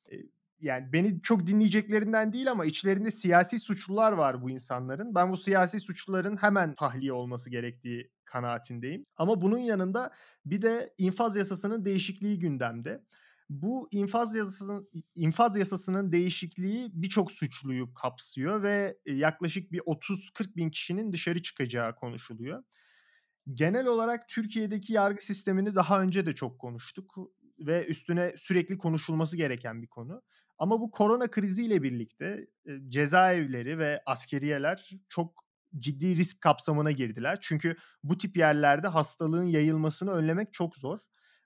Yani 0.60 0.92
beni 0.92 1.22
çok 1.22 1.46
dinleyeceklerinden 1.46 2.32
değil 2.32 2.50
ama 2.50 2.64
içlerinde 2.64 3.10
siyasi 3.10 3.58
suçlular 3.58 4.12
var 4.12 4.42
bu 4.42 4.50
insanların. 4.50 5.14
Ben 5.14 5.32
bu 5.32 5.36
siyasi 5.36 5.80
suçluların 5.80 6.36
hemen 6.36 6.74
tahliye 6.74 7.12
olması 7.12 7.50
gerektiği 7.50 8.10
kanaatindeyim. 8.24 9.02
Ama 9.16 9.42
bunun 9.42 9.58
yanında 9.58 10.10
bir 10.46 10.62
de 10.62 10.94
infaz 10.98 11.36
yasasının 11.36 11.84
değişikliği 11.84 12.38
gündemde. 12.38 13.02
Bu 13.52 13.88
infaz 13.90 14.34
yasasının 14.34 14.88
infaz 15.14 15.56
yasasının 15.56 16.12
değişikliği 16.12 16.90
birçok 16.92 17.32
suçluyu 17.32 17.94
kapsıyor 17.94 18.62
ve 18.62 18.98
yaklaşık 19.06 19.72
bir 19.72 19.80
30-40 19.80 20.56
bin 20.56 20.70
kişinin 20.70 21.12
dışarı 21.12 21.42
çıkacağı 21.42 21.96
konuşuluyor 21.96 22.62
genel 23.54 23.86
olarak 23.86 24.28
Türkiye'deki 24.28 24.92
yargı 24.92 25.24
sistemini 25.24 25.74
daha 25.74 26.02
önce 26.02 26.26
de 26.26 26.32
çok 26.32 26.58
konuştuk 26.58 27.14
ve 27.58 27.86
üstüne 27.86 28.34
sürekli 28.36 28.78
konuşulması 28.78 29.36
gereken 29.36 29.82
bir 29.82 29.86
konu. 29.86 30.22
Ama 30.58 30.80
bu 30.80 30.90
korona 30.90 31.30
kriziyle 31.30 31.82
birlikte 31.82 32.46
cezaevleri 32.88 33.78
ve 33.78 34.02
askeriyeler 34.06 34.90
çok 35.08 35.44
ciddi 35.78 36.16
risk 36.16 36.40
kapsamına 36.40 36.90
girdiler. 36.90 37.38
Çünkü 37.40 37.76
bu 38.02 38.18
tip 38.18 38.36
yerlerde 38.36 38.88
hastalığın 38.88 39.46
yayılmasını 39.46 40.10
önlemek 40.10 40.52
çok 40.52 40.76
zor. 40.76 41.00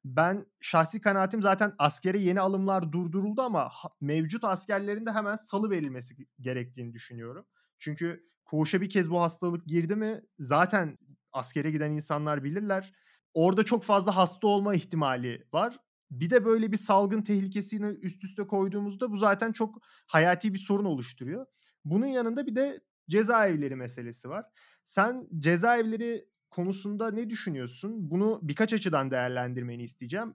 Ben 0.07 0.47
şahsi 0.61 1.01
kanaatim 1.01 1.43
zaten 1.43 1.75
askere 1.79 2.19
yeni 2.19 2.41
alımlar 2.41 2.93
durduruldu 2.93 3.43
ama 3.43 3.73
mevcut 4.01 4.45
askerlerin 4.45 5.07
de 5.07 5.13
hemen 5.13 5.37
salı 5.37 5.71
verilmesi 5.71 6.15
gerektiğini 6.41 6.93
düşünüyorum. 6.93 7.47
Çünkü 7.79 8.31
koğuşa 8.45 8.81
bir 8.81 8.91
kez 8.91 9.11
bu 9.11 9.21
hastalık 9.21 9.67
girdi 9.67 9.97
mi 9.97 10.23
zaten 10.39 10.99
askere 11.33 11.71
giden 11.71 11.91
insanlar 11.91 12.45
bilirler. 12.45 12.93
Orada 13.35 13.63
çok 13.63 13.85
fazla 13.85 14.17
hasta 14.17 14.47
olma 14.47 14.75
ihtimali 14.75 15.47
var. 15.53 15.79
Bir 16.11 16.31
de 16.31 16.45
böyle 16.45 16.73
bir 16.73 16.77
salgın 16.77 17.23
tehlikesini 17.23 17.87
üst 17.87 18.25
üste 18.25 18.47
koyduğumuzda 18.47 19.11
bu 19.11 19.17
zaten 19.17 19.53
çok 19.53 19.79
hayati 20.07 20.55
bir 20.55 20.59
sorun 20.59 20.85
oluşturuyor. 20.85 21.47
Bunun 21.85 22.07
yanında 22.07 22.47
bir 22.47 22.57
de 22.57 22.81
cezaevleri 23.11 23.77
meselesi 23.77 24.29
var. 24.29 24.45
Sen 24.85 25.29
cezaevleri 25.39 26.29
konusunda 26.51 27.11
ne 27.11 27.31
düşünüyorsun? 27.31 28.11
Bunu 28.11 28.39
birkaç 28.43 28.73
açıdan 28.73 29.11
değerlendirmeni 29.11 29.83
isteyeceğim. 29.83 30.35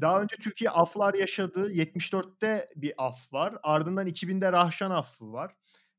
Daha 0.00 0.22
önce 0.22 0.36
Türkiye 0.36 0.70
aflar 0.70 1.14
yaşadı. 1.14 1.72
74'te 1.72 2.68
bir 2.76 2.92
af 2.98 3.32
var. 3.32 3.54
Ardından 3.62 4.06
2000'de 4.06 4.52
Rahşan 4.52 4.90
affı 4.90 5.32
var. 5.32 5.54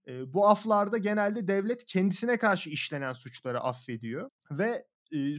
Bu 0.08 0.48
aflarda 0.48 0.98
genelde 0.98 1.48
devlet 1.48 1.86
kendisine 1.86 2.38
karşı 2.38 2.70
işlenen 2.70 3.14
suçları 3.14 3.60
affediyor 3.60 4.30
ve 4.52 4.86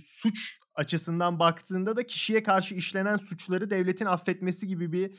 suç 0.01 0.59
açısından 0.75 1.39
baktığında 1.39 1.97
da 1.97 2.07
kişiye 2.07 2.43
karşı 2.43 2.75
işlenen 2.75 3.17
suçları 3.17 3.71
devletin 3.71 4.07
affetmesi 4.07 4.67
gibi 4.67 4.93
bir 4.93 5.19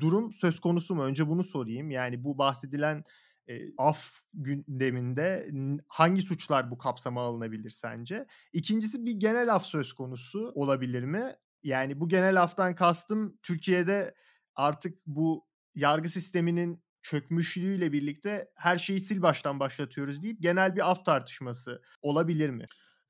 durum 0.00 0.32
söz 0.32 0.60
konusu 0.60 0.94
mu? 0.94 1.04
Önce 1.04 1.28
bunu 1.28 1.42
sorayım. 1.42 1.90
Yani 1.90 2.24
bu 2.24 2.38
bahsedilen 2.38 3.04
e, 3.48 3.72
af 3.78 4.22
gündeminde 4.34 5.50
hangi 5.88 6.22
suçlar 6.22 6.70
bu 6.70 6.78
kapsama 6.78 7.22
alınabilir 7.22 7.70
sence? 7.70 8.26
İkincisi 8.52 9.06
bir 9.06 9.12
genel 9.12 9.54
af 9.54 9.66
söz 9.66 9.92
konusu 9.92 10.52
olabilir 10.54 11.02
mi? 11.02 11.36
Yani 11.62 12.00
bu 12.00 12.08
genel 12.08 12.42
aftan 12.42 12.74
kastım 12.74 13.38
Türkiye'de 13.42 14.14
artık 14.54 14.98
bu 15.06 15.46
yargı 15.74 16.08
sisteminin 16.08 16.82
çökmüşlüğüyle 17.02 17.92
birlikte 17.92 18.50
her 18.54 18.78
şeyi 18.78 19.00
sil 19.06 19.20
baştan 19.22 19.60
başlatıyoruz 19.60 20.22
deyip 20.22 20.42
genel 20.42 20.76
bir 20.76 20.90
af 20.90 21.04
tartışması 21.04 21.82
olabilir 22.02 22.50
mi? 22.50 22.66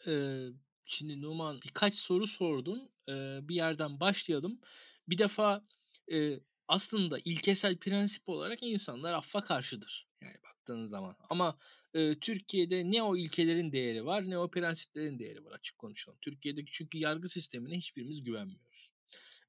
Ee, 0.06 0.46
şimdi 0.84 1.22
Numan 1.22 1.60
birkaç 1.64 1.94
soru 1.94 2.26
sordun. 2.26 2.90
Ee, 3.08 3.38
bir 3.42 3.54
yerden 3.54 4.00
başlayalım. 4.00 4.60
Bir 5.08 5.18
defa 5.18 5.64
e, 6.12 6.40
aslında 6.68 7.18
ilkesel 7.24 7.76
prensip 7.76 8.28
olarak 8.28 8.62
insanlar 8.62 9.14
affa 9.14 9.44
karşıdır. 9.44 10.07
Yani 10.22 10.36
baktığın 10.44 10.86
zaman. 10.86 11.16
Ama 11.30 11.58
e, 11.94 12.18
Türkiye'de 12.18 12.90
ne 12.90 13.02
o 13.02 13.16
ilkelerin 13.16 13.72
değeri 13.72 14.06
var 14.06 14.30
ne 14.30 14.38
o 14.38 14.50
prensiplerin 14.50 15.18
değeri 15.18 15.44
var 15.44 15.52
açık 15.52 15.78
konuşalım. 15.78 16.18
Türkiye'deki 16.22 16.72
çünkü 16.72 16.98
yargı 16.98 17.28
sistemine 17.28 17.76
hiçbirimiz 17.76 18.24
güvenmiyoruz. 18.24 18.90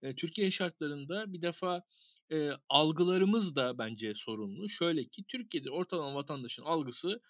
E, 0.01 0.15
Türkiye 0.15 0.51
şartlarında 0.51 1.33
bir 1.33 1.41
defa 1.41 1.83
e, 2.31 2.49
algılarımız 2.69 3.55
da 3.55 3.77
bence 3.77 4.13
sorunlu. 4.15 4.69
Şöyle 4.69 5.05
ki 5.05 5.23
Türkiye'de 5.27 5.71
ortalama 5.71 6.15
vatandaşın 6.15 6.63
algısı 6.63 7.21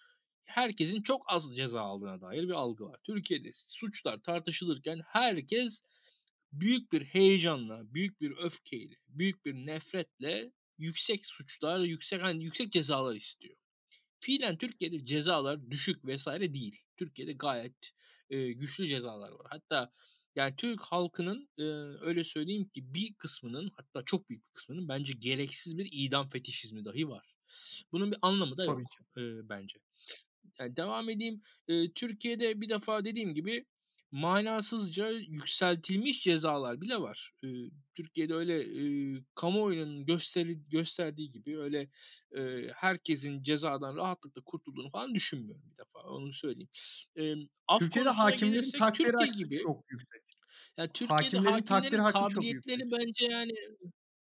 herkesin 0.44 1.02
çok 1.02 1.24
az 1.32 1.56
ceza 1.56 1.80
aldığına 1.80 2.20
dair 2.20 2.42
bir 2.42 2.52
algı 2.52 2.84
var. 2.84 3.00
Türkiye'de 3.04 3.50
suçlar 3.54 4.22
tartışılırken 4.22 5.00
herkes 5.06 5.82
büyük 6.52 6.92
bir 6.92 7.04
heyecanla, 7.04 7.94
büyük 7.94 8.20
bir 8.20 8.36
öfkeyle, 8.36 8.94
büyük 9.08 9.44
bir 9.44 9.54
nefretle 9.54 10.52
yüksek 10.80 11.26
suçlar, 11.26 11.80
yüksek 11.80 12.22
hani 12.22 12.44
yüksek 12.44 12.72
cezalar 12.72 13.16
istiyor. 13.16 13.56
Fiilen 14.20 14.58
Türkiye'de 14.58 15.06
cezalar 15.06 15.70
düşük 15.70 16.04
vesaire 16.04 16.54
değil. 16.54 16.80
Türkiye'de 16.96 17.32
gayet 17.32 17.92
e, 18.30 18.52
güçlü 18.52 18.86
cezalar 18.86 19.30
var. 19.30 19.46
Hatta 19.50 19.92
yani 20.34 20.56
Türk 20.56 20.80
halkının 20.80 21.48
e, 21.58 21.62
öyle 22.06 22.24
söyleyeyim 22.24 22.68
ki 22.68 22.94
bir 22.94 23.14
kısmının 23.14 23.70
hatta 23.76 24.04
çok 24.04 24.28
büyük 24.28 24.46
bir 24.46 24.52
kısmının 24.52 24.88
bence 24.88 25.12
gereksiz 25.12 25.78
bir 25.78 25.88
idam 25.92 26.28
fetişizmi 26.28 26.84
dahi 26.84 27.08
var. 27.08 27.34
Bunun 27.92 28.12
bir 28.12 28.18
anlamı 28.22 28.56
da 28.56 28.64
yok 28.64 28.80
e, 29.16 29.48
bence. 29.48 29.78
Yani 30.58 30.76
devam 30.76 31.10
edeyim. 31.10 31.42
E, 31.68 31.92
Türkiye'de 31.92 32.60
bir 32.60 32.68
defa 32.68 33.04
dediğim 33.04 33.34
gibi 33.34 33.66
manasızca 34.12 35.10
yükseltilmiş 35.10 36.22
cezalar 36.22 36.80
bile 36.80 37.00
var. 37.00 37.32
E, 37.44 37.48
Türkiye'de 37.94 38.34
öyle 38.34 38.60
e, 38.60 38.84
kamuoyunun 39.34 40.04
gösteri, 40.06 40.68
gösterdiği 40.68 41.30
gibi 41.30 41.58
öyle 41.58 41.88
e, 42.36 42.68
herkesin 42.74 43.42
cezadan 43.42 43.96
rahatlıkla 43.96 44.42
kurtulduğunu 44.42 44.90
falan 44.90 45.14
düşünmüyorum 45.14 45.62
bir 45.72 45.78
defa. 45.78 46.00
Onu 46.00 46.32
söyleyeyim. 46.32 46.70
E, 47.16 47.34
Türkiye'de 47.78 48.08
hakimlerin 48.08 48.70
takdiri 48.78 49.12
Türkiye 49.12 49.44
gibi, 49.44 49.58
çok 49.58 49.84
yüksek. 49.90 50.22
Yani 50.76 50.90
Türkiye'de 50.94 51.38
hakimlerin, 51.38 51.66
hakimlerin 51.66 52.02
takdir 52.02 52.12
kabiliyetleri 52.12 52.90
bence 52.90 53.24
yani 53.24 53.52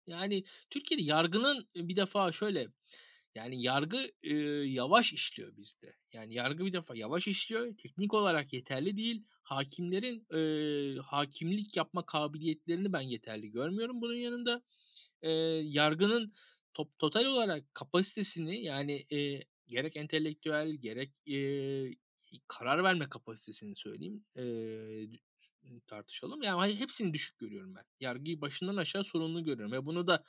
yani 0.07 0.45
Türkiye'de 0.71 1.03
yargının 1.03 1.69
bir 1.75 1.97
defa 1.97 2.33
şöyle 2.33 2.69
yani 3.35 3.63
yargı 3.63 4.11
e, 4.23 4.35
yavaş 4.67 5.13
işliyor 5.13 5.57
bizde. 5.57 5.97
Yani 6.13 6.35
yargı 6.35 6.65
bir 6.65 6.73
defa 6.73 6.97
yavaş 6.97 7.29
işliyor. 7.29 7.77
Teknik 7.77 8.15
olarak 8.15 8.53
yeterli 8.53 8.97
değil. 8.97 9.25
Hakimlerin 9.49 10.27
e, 10.35 10.41
hakimlik 11.01 11.77
yapma 11.77 12.07
kabiliyetlerini 12.07 12.93
ben 12.93 13.01
yeterli 13.01 13.51
görmüyorum 13.51 14.01
bunun 14.01 14.15
yanında. 14.15 14.63
E, 15.23 15.31
yargının 15.65 16.33
top, 16.75 16.99
total 16.99 17.25
olarak 17.25 17.75
kapasitesini 17.75 18.65
yani 18.65 19.07
e, 19.13 19.43
gerek 19.67 19.97
entelektüel 19.97 20.71
gerek 20.71 21.13
e, 21.31 21.37
karar 22.49 22.85
verme 22.85 23.09
kapasitesini 23.09 23.77
söyleyeyim 23.77 24.25
e, 24.37 24.45
tartışalım. 25.87 26.43
Yani 26.43 26.81
hepsini 26.81 27.15
düşük 27.15 27.39
görüyorum 27.39 27.75
ben. 27.75 27.85
Yargıyı 28.01 28.41
başından 28.41 28.77
aşağı 28.77 29.05
sorunlu 29.05 29.45
görüyorum. 29.45 29.73
Ve 29.73 29.87
bunu 29.87 30.07
da 30.07 30.25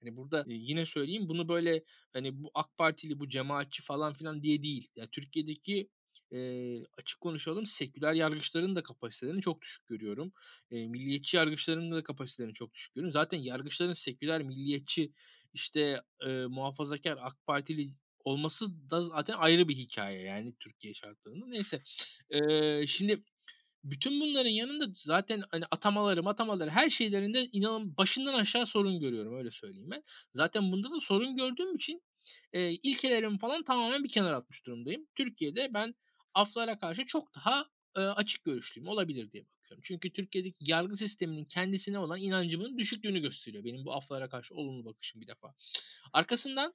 hani 0.00 0.16
burada 0.16 0.44
yine 0.48 0.86
söyleyeyim 0.86 1.28
bunu 1.28 1.48
böyle 1.48 1.84
hani 2.12 2.42
bu 2.42 2.50
AK 2.54 2.76
Partili 2.76 3.20
bu 3.20 3.28
cemaatçi 3.28 3.82
falan 3.82 4.12
filan 4.12 4.42
diye 4.42 4.62
değil. 4.62 4.88
Yani 4.96 5.08
Türkiye'deki 5.10 5.88
e, 6.32 6.38
açık 6.98 7.20
konuşalım 7.20 7.66
seküler 7.66 8.12
yargıçların 8.12 8.76
da 8.76 8.82
kapasitelerini 8.82 9.40
çok 9.42 9.62
düşük 9.62 9.86
görüyorum. 9.86 10.32
E, 10.70 10.86
milliyetçi 10.86 11.36
yargıçların 11.36 11.92
da 11.92 12.02
kapasitelerini 12.02 12.54
çok 12.54 12.74
düşük 12.74 12.94
görüyorum. 12.94 13.12
Zaten 13.12 13.38
yargıçların 13.38 13.92
seküler, 13.92 14.42
milliyetçi 14.42 15.12
işte 15.52 16.02
e, 16.26 16.28
muhafazakar 16.28 17.18
AK 17.20 17.46
Partili 17.46 17.94
olması 18.24 18.90
da 18.90 19.02
zaten 19.02 19.34
ayrı 19.38 19.68
bir 19.68 19.76
hikaye 19.76 20.20
yani 20.20 20.54
Türkiye 20.60 20.94
şartlarında. 20.94 21.46
Neyse. 21.46 21.82
E, 22.30 22.86
şimdi 22.86 23.22
bütün 23.84 24.20
bunların 24.20 24.50
yanında 24.50 24.86
zaten 24.96 25.42
hani 25.50 25.64
atamaları 25.70 26.28
atamaları 26.28 26.70
her 26.70 26.90
şeylerinde 26.90 27.44
inanın 27.52 27.96
başından 27.96 28.34
aşağı 28.34 28.66
sorun 28.66 29.00
görüyorum 29.00 29.38
öyle 29.38 29.50
söyleyeyim 29.50 29.90
ben. 29.90 30.02
Zaten 30.32 30.72
bunda 30.72 30.90
da 30.90 31.00
sorun 31.00 31.36
gördüğüm 31.36 31.74
için 31.74 32.02
e, 32.52 32.70
ilkelerimi 32.70 33.38
falan 33.38 33.64
tamamen 33.64 34.04
bir 34.04 34.08
kenara 34.08 34.36
atmış 34.36 34.66
durumdayım. 34.66 35.06
Türkiye'de 35.14 35.74
ben 35.74 35.94
aflara 36.34 36.78
karşı 36.78 37.06
çok 37.06 37.34
daha 37.34 37.66
e, 37.96 38.00
açık 38.00 38.44
görüşlüyüm 38.44 38.88
olabilir 38.88 39.32
diye 39.32 39.44
bakıyorum. 39.44 39.82
Çünkü 39.84 40.12
Türkiye'deki 40.12 40.56
yargı 40.60 40.96
sisteminin 40.96 41.44
kendisine 41.44 41.98
olan 41.98 42.20
inancımın 42.20 42.78
düşüklüğünü 42.78 43.20
gösteriyor. 43.20 43.64
Benim 43.64 43.84
bu 43.84 43.94
aflara 43.94 44.28
karşı 44.28 44.54
olumlu 44.54 44.84
bakışım 44.84 45.20
bir 45.20 45.26
defa. 45.26 45.54
Arkasından 46.12 46.74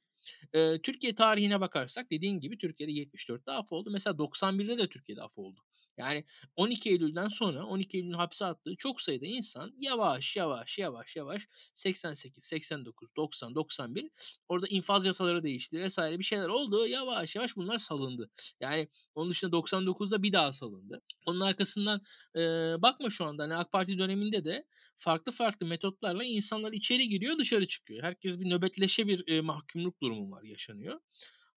e, 0.53 0.81
Türkiye 0.81 1.15
tarihine 1.15 1.61
bakarsak 1.61 2.11
dediğin 2.11 2.39
gibi 2.39 2.57
Türkiye'de 2.57 2.91
74'te 2.91 3.51
af 3.51 3.71
oldu. 3.71 3.89
Mesela 3.91 4.17
91'de 4.17 4.77
de 4.77 4.87
Türkiye'de 4.87 5.21
af 5.21 5.37
oldu. 5.37 5.59
Yani 5.97 6.25
12 6.55 6.89
Eylül'den 6.89 7.27
sonra 7.27 7.65
12 7.65 7.97
Eylül'ün 7.97 8.13
hapse 8.13 8.45
attığı 8.45 8.75
çok 8.75 9.01
sayıda 9.01 9.25
insan 9.25 9.73
yavaş 9.79 10.35
yavaş 10.35 10.77
yavaş 10.77 11.15
yavaş 11.15 11.47
88, 11.73 12.43
89, 12.43 13.15
90, 13.15 13.55
91 13.55 14.09
orada 14.49 14.67
infaz 14.67 15.05
yasaları 15.05 15.43
değişti 15.43 15.79
vesaire 15.79 16.19
bir 16.19 16.23
şeyler 16.23 16.47
oldu. 16.47 16.87
Yavaş 16.87 17.35
yavaş 17.35 17.55
bunlar 17.55 17.77
salındı. 17.77 18.29
Yani 18.59 18.87
onun 19.15 19.29
dışında 19.29 19.55
99'da 19.55 20.23
bir 20.23 20.33
daha 20.33 20.51
salındı. 20.51 20.99
Onun 21.25 21.41
arkasından 21.41 22.01
e, 22.35 22.41
bakma 22.81 23.09
şu 23.09 23.25
anda 23.25 23.43
hani 23.43 23.55
AK 23.55 23.71
Parti 23.71 23.97
döneminde 23.97 24.45
de 24.45 24.65
farklı 24.95 25.31
farklı 25.31 25.65
metotlarla 25.65 26.23
insanlar 26.23 26.73
içeri 26.73 27.09
giriyor 27.09 27.37
dışarı 27.37 27.67
çıkıyor. 27.67 28.03
Herkes 28.03 28.39
bir 28.39 28.49
nöbetleşe 28.49 29.07
bir 29.07 29.27
e, 29.27 29.41
mahkumluk 29.41 30.01
durumu 30.01 30.31
var 30.31 30.43
yaşanıyor. 30.43 30.99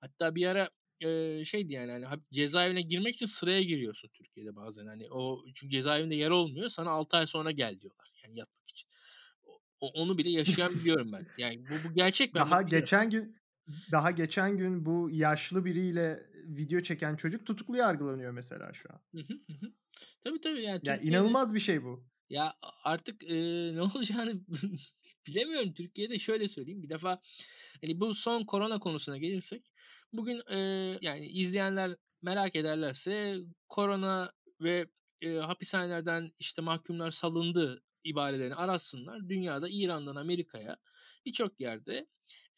Hatta 0.00 0.35
bir 0.35 0.46
ara 0.46 0.70
e, 1.01 1.45
şeydi 1.45 1.73
yani 1.73 2.05
hani 2.05 2.21
cezaevine 2.33 2.83
girmek 2.83 3.15
için 3.15 3.27
sıraya 3.27 3.63
giriyorsun 3.63 4.09
Türkiye'de 4.09 4.57
bazen. 4.57 4.87
Hani 4.87 5.11
o 5.11 5.45
çünkü 5.55 5.73
cezaevinde 5.73 6.15
yer 6.15 6.31
olmuyor. 6.31 6.69
Sana 6.69 6.91
6 6.91 7.17
ay 7.17 7.27
sonra 7.27 7.51
gel 7.51 7.81
diyorlar. 7.81 8.13
Yani 8.25 8.39
yatmak 8.39 8.71
için. 8.71 8.89
O, 9.81 9.89
onu 9.89 10.19
bile 10.19 10.31
yaşayan 10.31 10.75
biliyorum 10.75 11.13
ben. 11.13 11.27
Yani 11.39 11.59
bu, 11.59 11.89
bu 11.89 11.95
gerçek. 11.95 12.35
Ben 12.35 12.41
daha 12.41 12.63
geçen 12.63 13.11
gün 13.11 13.37
daha 13.93 14.11
geçen 14.11 14.57
gün 14.57 14.87
bu 14.87 15.11
yaşlı 15.13 15.65
biriyle 15.65 16.31
video 16.45 16.81
çeken 16.81 17.17
çocuk 17.17 17.47
tutuklu 17.47 17.77
yargılanıyor 17.77 18.33
mesela 18.33 18.73
şu 18.73 18.89
an. 18.93 19.01
Hı 19.15 19.27
hı 19.27 19.53
hı. 19.61 19.73
Tabii 20.25 20.41
tabii 20.41 20.63
yani. 20.63 20.81
Ya 20.83 20.97
inanılmaz 20.97 21.55
bir 21.55 21.61
şey 21.61 21.85
bu. 21.85 22.05
Ya 22.31 22.55
artık 22.85 23.25
e, 23.25 23.35
ne 23.75 23.83
olacağını 23.83 24.41
bilemiyorum. 25.27 25.73
Türkiye'de 25.75 26.19
şöyle 26.19 26.49
söyleyeyim. 26.49 26.83
Bir 26.83 26.89
defa 26.91 27.21
hani 27.85 28.01
bu 28.01 28.15
son 28.15 28.45
korona 28.45 28.79
konusuna 28.79 29.19
gelirsek 29.19 29.73
Bugün 30.12 30.42
e, 30.51 30.59
yani 31.03 31.27
izleyenler 31.27 31.96
merak 32.23 32.57
ederlerse 32.57 33.38
korona 33.68 34.33
ve 34.61 34.87
e, 35.23 35.35
hapishanelerden 35.35 36.33
işte 36.38 36.62
mahkumlar 36.62 37.11
salındı 37.11 37.83
ibarelerini 38.05 38.55
aratsınlar. 38.55 39.29
Dünyada 39.29 39.68
İran'dan 39.68 40.16
Amerika'ya 40.16 40.77
birçok 41.27 41.61
yerde 41.61 42.07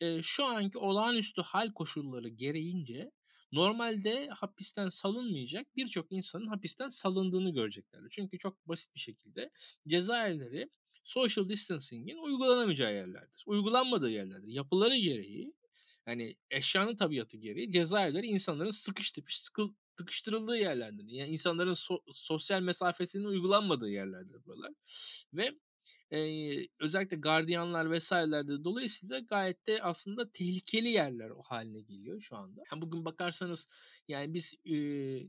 e, 0.01 0.23
şu 0.23 0.45
anki 0.45 0.79
olağanüstü 0.79 1.43
hal 1.43 1.73
koşulları 1.73 2.29
gereğince 2.29 3.13
normalde 3.53 4.29
hapisten 4.29 4.89
salınmayacak 4.89 5.77
birçok 5.77 6.13
insanın 6.13 6.47
hapisten 6.47 6.89
salındığını 6.89 7.53
görecekler. 7.53 8.01
Çünkü 8.11 8.39
çok 8.39 8.69
basit 8.69 8.95
bir 8.95 9.01
şekilde 9.01 9.51
cezaevleri 9.89 10.71
social 11.05 11.49
distancing'in 11.49 12.17
uygulanamayacağı 12.17 12.95
yerlerdir. 12.95 13.45
Uygulanmadığı 13.47 14.11
yerlerdir. 14.11 14.49
Yapıları 14.49 14.97
gereği 14.97 15.55
yani 16.07 16.37
eşyanın 16.51 16.97
tabiatı 16.97 17.37
gereği 17.37 17.73
cezaevleri 17.73 18.27
insanların 18.27 18.71
sıkıştırmış, 18.71 19.41
sıkı, 19.41 19.69
sıkıştırıldığı 19.99 20.57
yerlerdir. 20.57 21.05
Yani 21.09 21.31
insanların 21.31 21.75
so- 21.75 22.03
sosyal 22.15 22.63
mesafesinin 22.63 23.25
uygulanmadığı 23.25 23.91
yerlerdir 23.91 24.45
buralar. 24.45 24.73
Ve 25.35 25.53
e, 26.13 26.19
özellikle 26.81 27.17
gardiyanlar 27.17 27.91
vesairelerde 27.91 28.65
dolayısıyla 28.65 29.19
gayet 29.19 29.67
de 29.67 29.83
aslında 29.83 30.31
tehlikeli 30.31 30.89
yerler 30.89 31.31
o 31.31 31.43
haline 31.43 31.81
geliyor 31.81 32.21
şu 32.21 32.37
anda. 32.37 32.61
Yani 32.73 32.83
bugün 32.83 33.05
bakarsanız 33.05 33.69
yani 34.09 34.35
biz 34.35 34.55
e, 34.65 34.75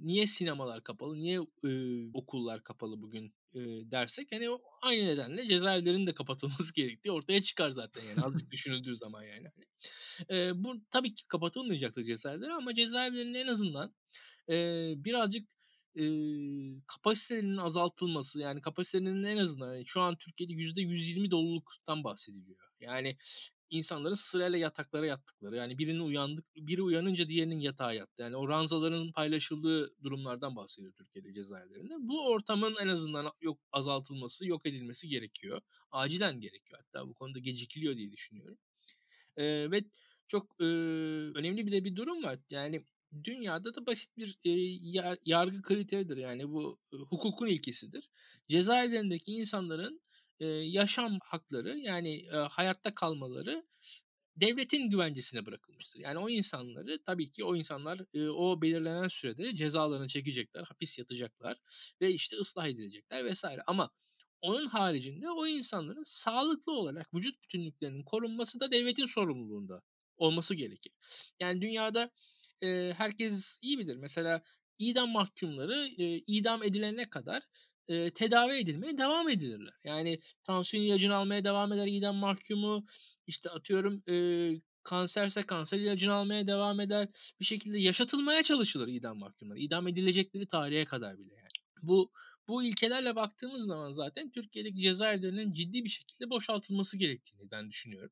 niye 0.05 0.27
sinemalar 0.27 0.83
kapalı, 0.83 1.15
niye 1.15 1.39
e, 1.65 1.71
okullar 2.13 2.63
kapalı 2.63 3.01
bugün 3.01 3.33
e, 3.55 3.91
dersek 3.91 4.31
hani 4.31 4.49
aynı 4.81 5.05
nedenle 5.05 5.47
cezaevlerinin 5.47 6.07
de 6.07 6.13
kapatılması 6.13 6.73
gerektiği 6.75 7.11
ortaya 7.11 7.43
çıkar 7.43 7.71
zaten 7.71 8.01
yani 8.03 8.21
azıcık 8.21 8.51
düşünüldüğü 8.51 8.95
zaman 8.95 9.23
yani. 9.23 9.47
E, 10.29 10.63
bu 10.63 10.75
tabii 10.91 11.15
ki 11.15 11.27
kapatılmayacaktır 11.27 12.05
cezaevleri 12.05 12.53
ama 12.53 12.75
cezaevlerinin 12.75 13.33
en 13.33 13.47
azından 13.47 13.95
e, 14.49 14.55
birazcık 14.97 15.47
e, 15.95 16.03
kapasitelerinin 16.87 17.57
azaltılması 17.57 18.41
yani 18.41 18.61
kapasitelerinin 18.61 19.23
en 19.23 19.37
azından 19.37 19.73
yani 19.73 19.85
şu 19.85 20.01
an 20.01 20.17
Türkiye'de 20.17 20.53
yüzde 20.53 20.81
120 20.81 21.31
doluluktan 21.31 22.03
bahsediliyor. 22.03 22.59
Yani 22.79 23.17
insanların 23.73 24.13
sırayla 24.13 24.57
yataklara 24.57 25.05
yattıkları. 25.05 25.55
Yani 25.55 25.77
birinin 25.77 25.99
uyandık, 25.99 26.55
biri 26.55 26.81
uyanınca 26.81 27.29
diğerinin 27.29 27.59
yatağa 27.59 27.93
yattı. 27.93 28.21
Yani 28.21 28.36
o 28.36 28.49
ranzaların 28.49 29.12
paylaşıldığı 29.12 30.03
durumlardan 30.03 30.55
bahsediyor 30.55 30.93
Türkiye'de 30.93 31.33
cezaevlerinde. 31.33 31.93
Bu 31.99 32.29
ortamın 32.29 32.75
en 32.81 32.88
azından 32.88 33.31
yok 33.41 33.59
azaltılması, 33.71 34.47
yok 34.47 34.65
edilmesi 34.65 35.07
gerekiyor. 35.07 35.62
Acilen 35.91 36.39
gerekiyor. 36.39 36.79
Hatta 36.86 37.07
bu 37.07 37.13
konuda 37.13 37.39
gecikiliyor 37.39 37.97
diye 37.97 38.12
düşünüyorum. 38.12 38.57
Ee, 39.38 39.71
ve 39.71 39.83
çok 40.27 40.55
e, 40.59 40.63
önemli 41.36 41.67
bir 41.67 41.71
de 41.71 41.86
bir 41.86 41.95
durum 41.95 42.23
var. 42.23 42.39
Yani 42.49 42.86
dünyada 43.23 43.75
da 43.75 43.86
basit 43.86 44.17
bir 44.17 44.39
e, 44.45 44.49
yar, 44.81 45.17
yargı 45.25 45.62
kriteridir. 45.62 46.17
Yani 46.17 46.49
bu 46.49 46.79
e, 46.93 46.95
hukukun 46.97 47.47
ilkesidir. 47.47 48.09
Cezaevlerindeki 48.49 49.31
insanların 49.31 50.01
e, 50.39 50.45
yaşam 50.47 51.19
hakları 51.23 51.77
yani 51.77 52.25
e, 52.33 52.35
hayatta 52.35 52.95
kalmaları 52.95 53.63
devletin 54.35 54.89
güvencesine 54.89 55.45
bırakılmıştır. 55.45 55.99
Yani 55.99 56.17
o 56.17 56.29
insanları 56.29 57.03
tabii 57.03 57.31
ki 57.31 57.43
o 57.43 57.55
insanlar 57.55 57.99
e, 58.13 58.29
o 58.29 58.61
belirlenen 58.61 59.07
sürede 59.07 59.55
cezalarını 59.55 60.07
çekecekler, 60.07 60.63
hapis 60.63 60.99
yatacaklar 60.99 61.57
ve 62.01 62.13
işte 62.13 62.37
ıslah 62.37 62.67
edilecekler 62.67 63.25
vesaire. 63.25 63.61
Ama 63.67 63.91
onun 64.41 64.67
haricinde 64.67 65.29
o 65.29 65.47
insanların 65.47 66.03
sağlıklı 66.03 66.71
olarak 66.71 67.13
vücut 67.13 67.43
bütünlüklerinin 67.43 68.03
korunması 68.03 68.59
da 68.59 68.71
devletin 68.71 69.05
sorumluluğunda 69.05 69.81
olması 70.17 70.55
gerekir. 70.55 70.93
Yani 71.39 71.61
dünyada 71.61 72.11
e, 72.63 72.93
herkes 72.97 73.57
iyi 73.61 73.79
bilir. 73.79 73.95
Mesela 73.95 74.41
idam 74.79 75.09
mahkumları 75.09 75.87
e, 75.97 76.17
idam 76.27 76.63
edilene 76.63 77.09
kadar 77.09 77.43
e, 77.87 78.11
tedavi 78.11 78.55
edilmeye 78.55 78.97
devam 78.97 79.29
edilirler. 79.29 79.73
Yani 79.83 80.19
tansiyon 80.43 80.83
ilacını 80.83 81.15
almaya 81.15 81.43
devam 81.43 81.73
eder 81.73 81.87
idam 81.87 82.15
mahkumu. 82.15 82.85
İşte 83.27 83.49
atıyorum 83.49 84.03
e, 84.09 84.15
kanserse 84.83 85.43
kanser 85.43 85.79
ilacını 85.79 86.13
almaya 86.13 86.47
devam 86.47 86.79
eder. 86.79 87.07
Bir 87.39 87.45
şekilde 87.45 87.79
yaşatılmaya 87.79 88.43
çalışılır 88.43 88.87
idam 88.87 89.17
mahkumları. 89.17 89.59
İdam 89.59 89.87
edilecekleri 89.87 90.47
tarihe 90.47 90.85
kadar 90.85 91.19
bile 91.19 91.33
yani. 91.33 91.47
Bu 91.81 92.11
bu 92.47 92.63
ilkelerle 92.63 93.15
baktığımız 93.15 93.65
zaman 93.65 93.91
zaten 93.91 94.31
Türkiye'deki 94.31 94.81
cezaevlerinin 94.81 95.53
ciddi 95.53 95.83
bir 95.83 95.89
şekilde 95.89 96.29
boşaltılması 96.29 96.97
gerektiğini 96.97 97.51
ben 97.51 97.69
düşünüyorum. 97.69 98.11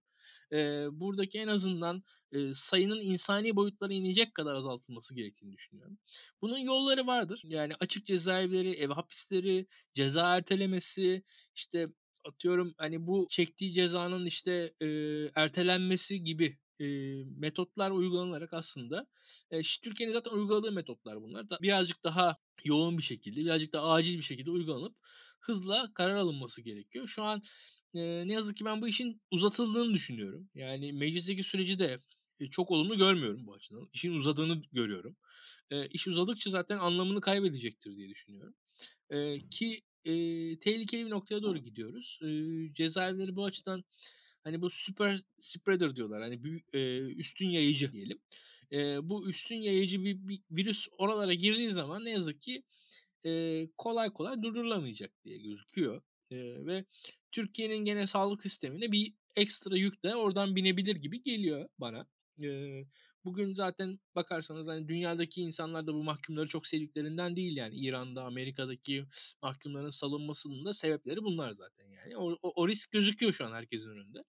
Ee, 0.51 0.86
buradaki 0.91 1.39
en 1.39 1.47
azından 1.47 2.03
e, 2.31 2.53
sayının 2.53 3.01
insani 3.01 3.55
boyutlara 3.55 3.93
inecek 3.93 4.36
kadar 4.36 4.55
azaltılması 4.55 5.15
gerektiğini 5.15 5.53
düşünüyorum. 5.53 5.97
Bunun 6.41 6.57
yolları 6.57 7.07
vardır. 7.07 7.41
Yani 7.45 7.73
açık 7.79 8.05
cezaevleri, 8.07 8.71
ev 8.71 8.89
hapisleri, 8.89 9.67
ceza 9.93 10.36
ertelemesi, 10.36 11.23
işte 11.55 11.88
atıyorum 12.25 12.73
hani 12.77 13.07
bu 13.07 13.27
çektiği 13.29 13.73
cezanın 13.73 14.25
işte 14.25 14.73
e, 14.81 14.88
ertelenmesi 15.36 16.23
gibi 16.23 16.57
e, 16.79 16.86
metotlar 17.38 17.91
uygulanarak 17.91 18.53
aslında 18.53 19.07
e, 19.51 19.62
Türkiye'nin 19.62 20.13
zaten 20.13 20.31
uyguladığı 20.31 20.71
metotlar 20.71 21.21
bunlar. 21.21 21.49
Da, 21.49 21.57
birazcık 21.62 22.03
daha 22.03 22.36
yoğun 22.63 22.97
bir 22.97 23.03
şekilde, 23.03 23.39
birazcık 23.41 23.73
daha 23.73 23.91
acil 23.91 24.17
bir 24.17 24.23
şekilde 24.23 24.51
uygulanıp 24.51 24.95
hızla 25.39 25.91
karar 25.93 26.15
alınması 26.15 26.62
gerekiyor. 26.62 27.07
Şu 27.07 27.23
an 27.23 27.43
e, 27.95 28.27
ne 28.27 28.34
yazık 28.34 28.58
ki 28.58 28.65
ben 28.65 28.82
bu 28.82 28.88
işin 28.88 29.21
uzatıldığını 29.32 29.93
düşünüyorum. 29.93 30.49
Yani 30.56 30.93
meclisteki 30.93 31.43
süreci 31.43 31.80
de 31.80 31.99
e, 32.39 32.49
çok 32.49 32.71
olumlu 32.71 32.97
görmüyorum 32.97 33.47
bu 33.47 33.54
açıdan. 33.54 33.89
İşin 33.93 34.13
uzadığını 34.13 34.62
görüyorum. 34.71 35.15
E, 35.71 35.88
iş 35.88 36.08
uzadıkça 36.08 36.49
zaten 36.49 36.77
anlamını 36.77 37.21
kaybedecektir 37.21 37.95
diye 37.97 38.10
düşünüyorum. 38.10 38.54
E, 39.10 39.39
ki 39.49 39.82
e, 40.06 40.13
tehlikeli 40.60 41.06
bir 41.06 41.12
noktaya 41.12 41.43
doğru 41.43 41.58
gidiyoruz. 41.58 42.19
E, 42.23 42.27
cezaevleri 42.73 43.36
bu 43.36 43.45
açıdan 43.45 43.84
hani 44.43 44.62
bu 44.62 44.69
super 44.69 45.21
spreader 45.39 45.95
diyorlar. 45.95 46.21
Hani 46.21 46.43
bir, 46.43 46.63
e, 46.73 46.99
üstün 47.15 47.49
yayıcı 47.49 47.93
diyelim. 47.93 48.19
E, 48.71 49.10
bu 49.10 49.30
üstün 49.30 49.56
yayıcı 49.56 50.04
bir, 50.04 50.17
bir 50.27 50.41
virüs 50.51 50.88
oralara 50.97 51.34
girdiği 51.34 51.71
zaman 51.71 52.06
ne 52.06 52.10
yazık 52.12 52.41
ki 52.41 52.63
e, 53.25 53.67
kolay 53.77 54.10
kolay 54.10 54.41
durdurulamayacak 54.41 55.12
diye 55.23 55.38
gözüküyor. 55.38 56.01
E, 56.32 56.38
ve 56.65 56.86
Türkiye'nin 57.32 57.86
gene 57.86 58.08
sağlık 58.08 58.41
sistemine 58.41 58.91
bir 58.91 59.13
ekstra 59.36 59.76
yük 59.76 60.04
de 60.04 60.15
oradan 60.15 60.56
binebilir 60.56 60.96
gibi 60.96 61.24
geliyor 61.24 61.70
bana. 61.78 62.08
E, 62.44 62.48
bugün 63.26 63.54
zaten 63.54 64.00
bakarsanız 64.15 64.67
hani 64.67 64.88
dünyadaki 64.88 65.41
insanlar 65.41 65.88
da 65.88 65.94
bu 65.94 66.04
mahkumları 66.04 66.48
çok 66.48 66.67
sevdiklerinden 66.67 67.36
değil 67.36 67.58
yani 67.58 67.76
İran'da, 67.76 68.24
Amerika'daki 68.24 69.06
mahkumların 69.41 69.89
salınmasının 69.89 70.65
da 70.65 70.74
sebepleri 70.74 71.24
bunlar 71.24 71.52
zaten 71.52 71.86
yani. 71.89 72.17
O, 72.17 72.32
o, 72.41 72.54
o 72.56 72.67
risk 72.67 72.91
gözüküyor 72.91 73.34
şu 73.34 73.46
an 73.46 73.52
herkesin 73.52 73.89
önünde. 73.89 74.24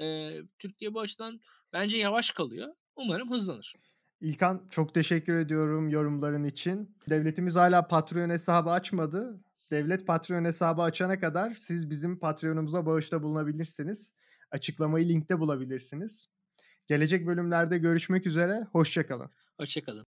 E, 0.00 0.36
Türkiye 0.58 0.94
bu 0.94 1.00
açıdan 1.00 1.40
bence 1.72 1.98
yavaş 1.98 2.30
kalıyor. 2.30 2.74
Umarım 2.96 3.30
hızlanır. 3.30 3.74
İlkan 4.20 4.66
çok 4.70 4.94
teşekkür 4.94 5.34
ediyorum 5.34 5.88
yorumların 5.88 6.44
için. 6.44 6.96
Devletimiz 7.10 7.56
hala 7.56 7.88
Patreon 7.88 8.30
hesabı 8.30 8.70
açmadı. 8.70 9.40
Devlet 9.70 10.06
Patreon 10.06 10.44
hesabı 10.44 10.82
açana 10.82 11.20
kadar 11.20 11.56
siz 11.60 11.90
bizim 11.90 12.18
Patreon'umuza 12.18 12.86
bağışta 12.86 13.22
bulunabilirsiniz. 13.22 14.14
Açıklamayı 14.50 15.08
linkte 15.08 15.40
bulabilirsiniz. 15.40 16.28
Gelecek 16.86 17.26
bölümlerde 17.26 17.78
görüşmek 17.78 18.26
üzere. 18.26 18.66
Hoşçakalın. 18.72 19.30
Hoşçakalın. 19.56 19.96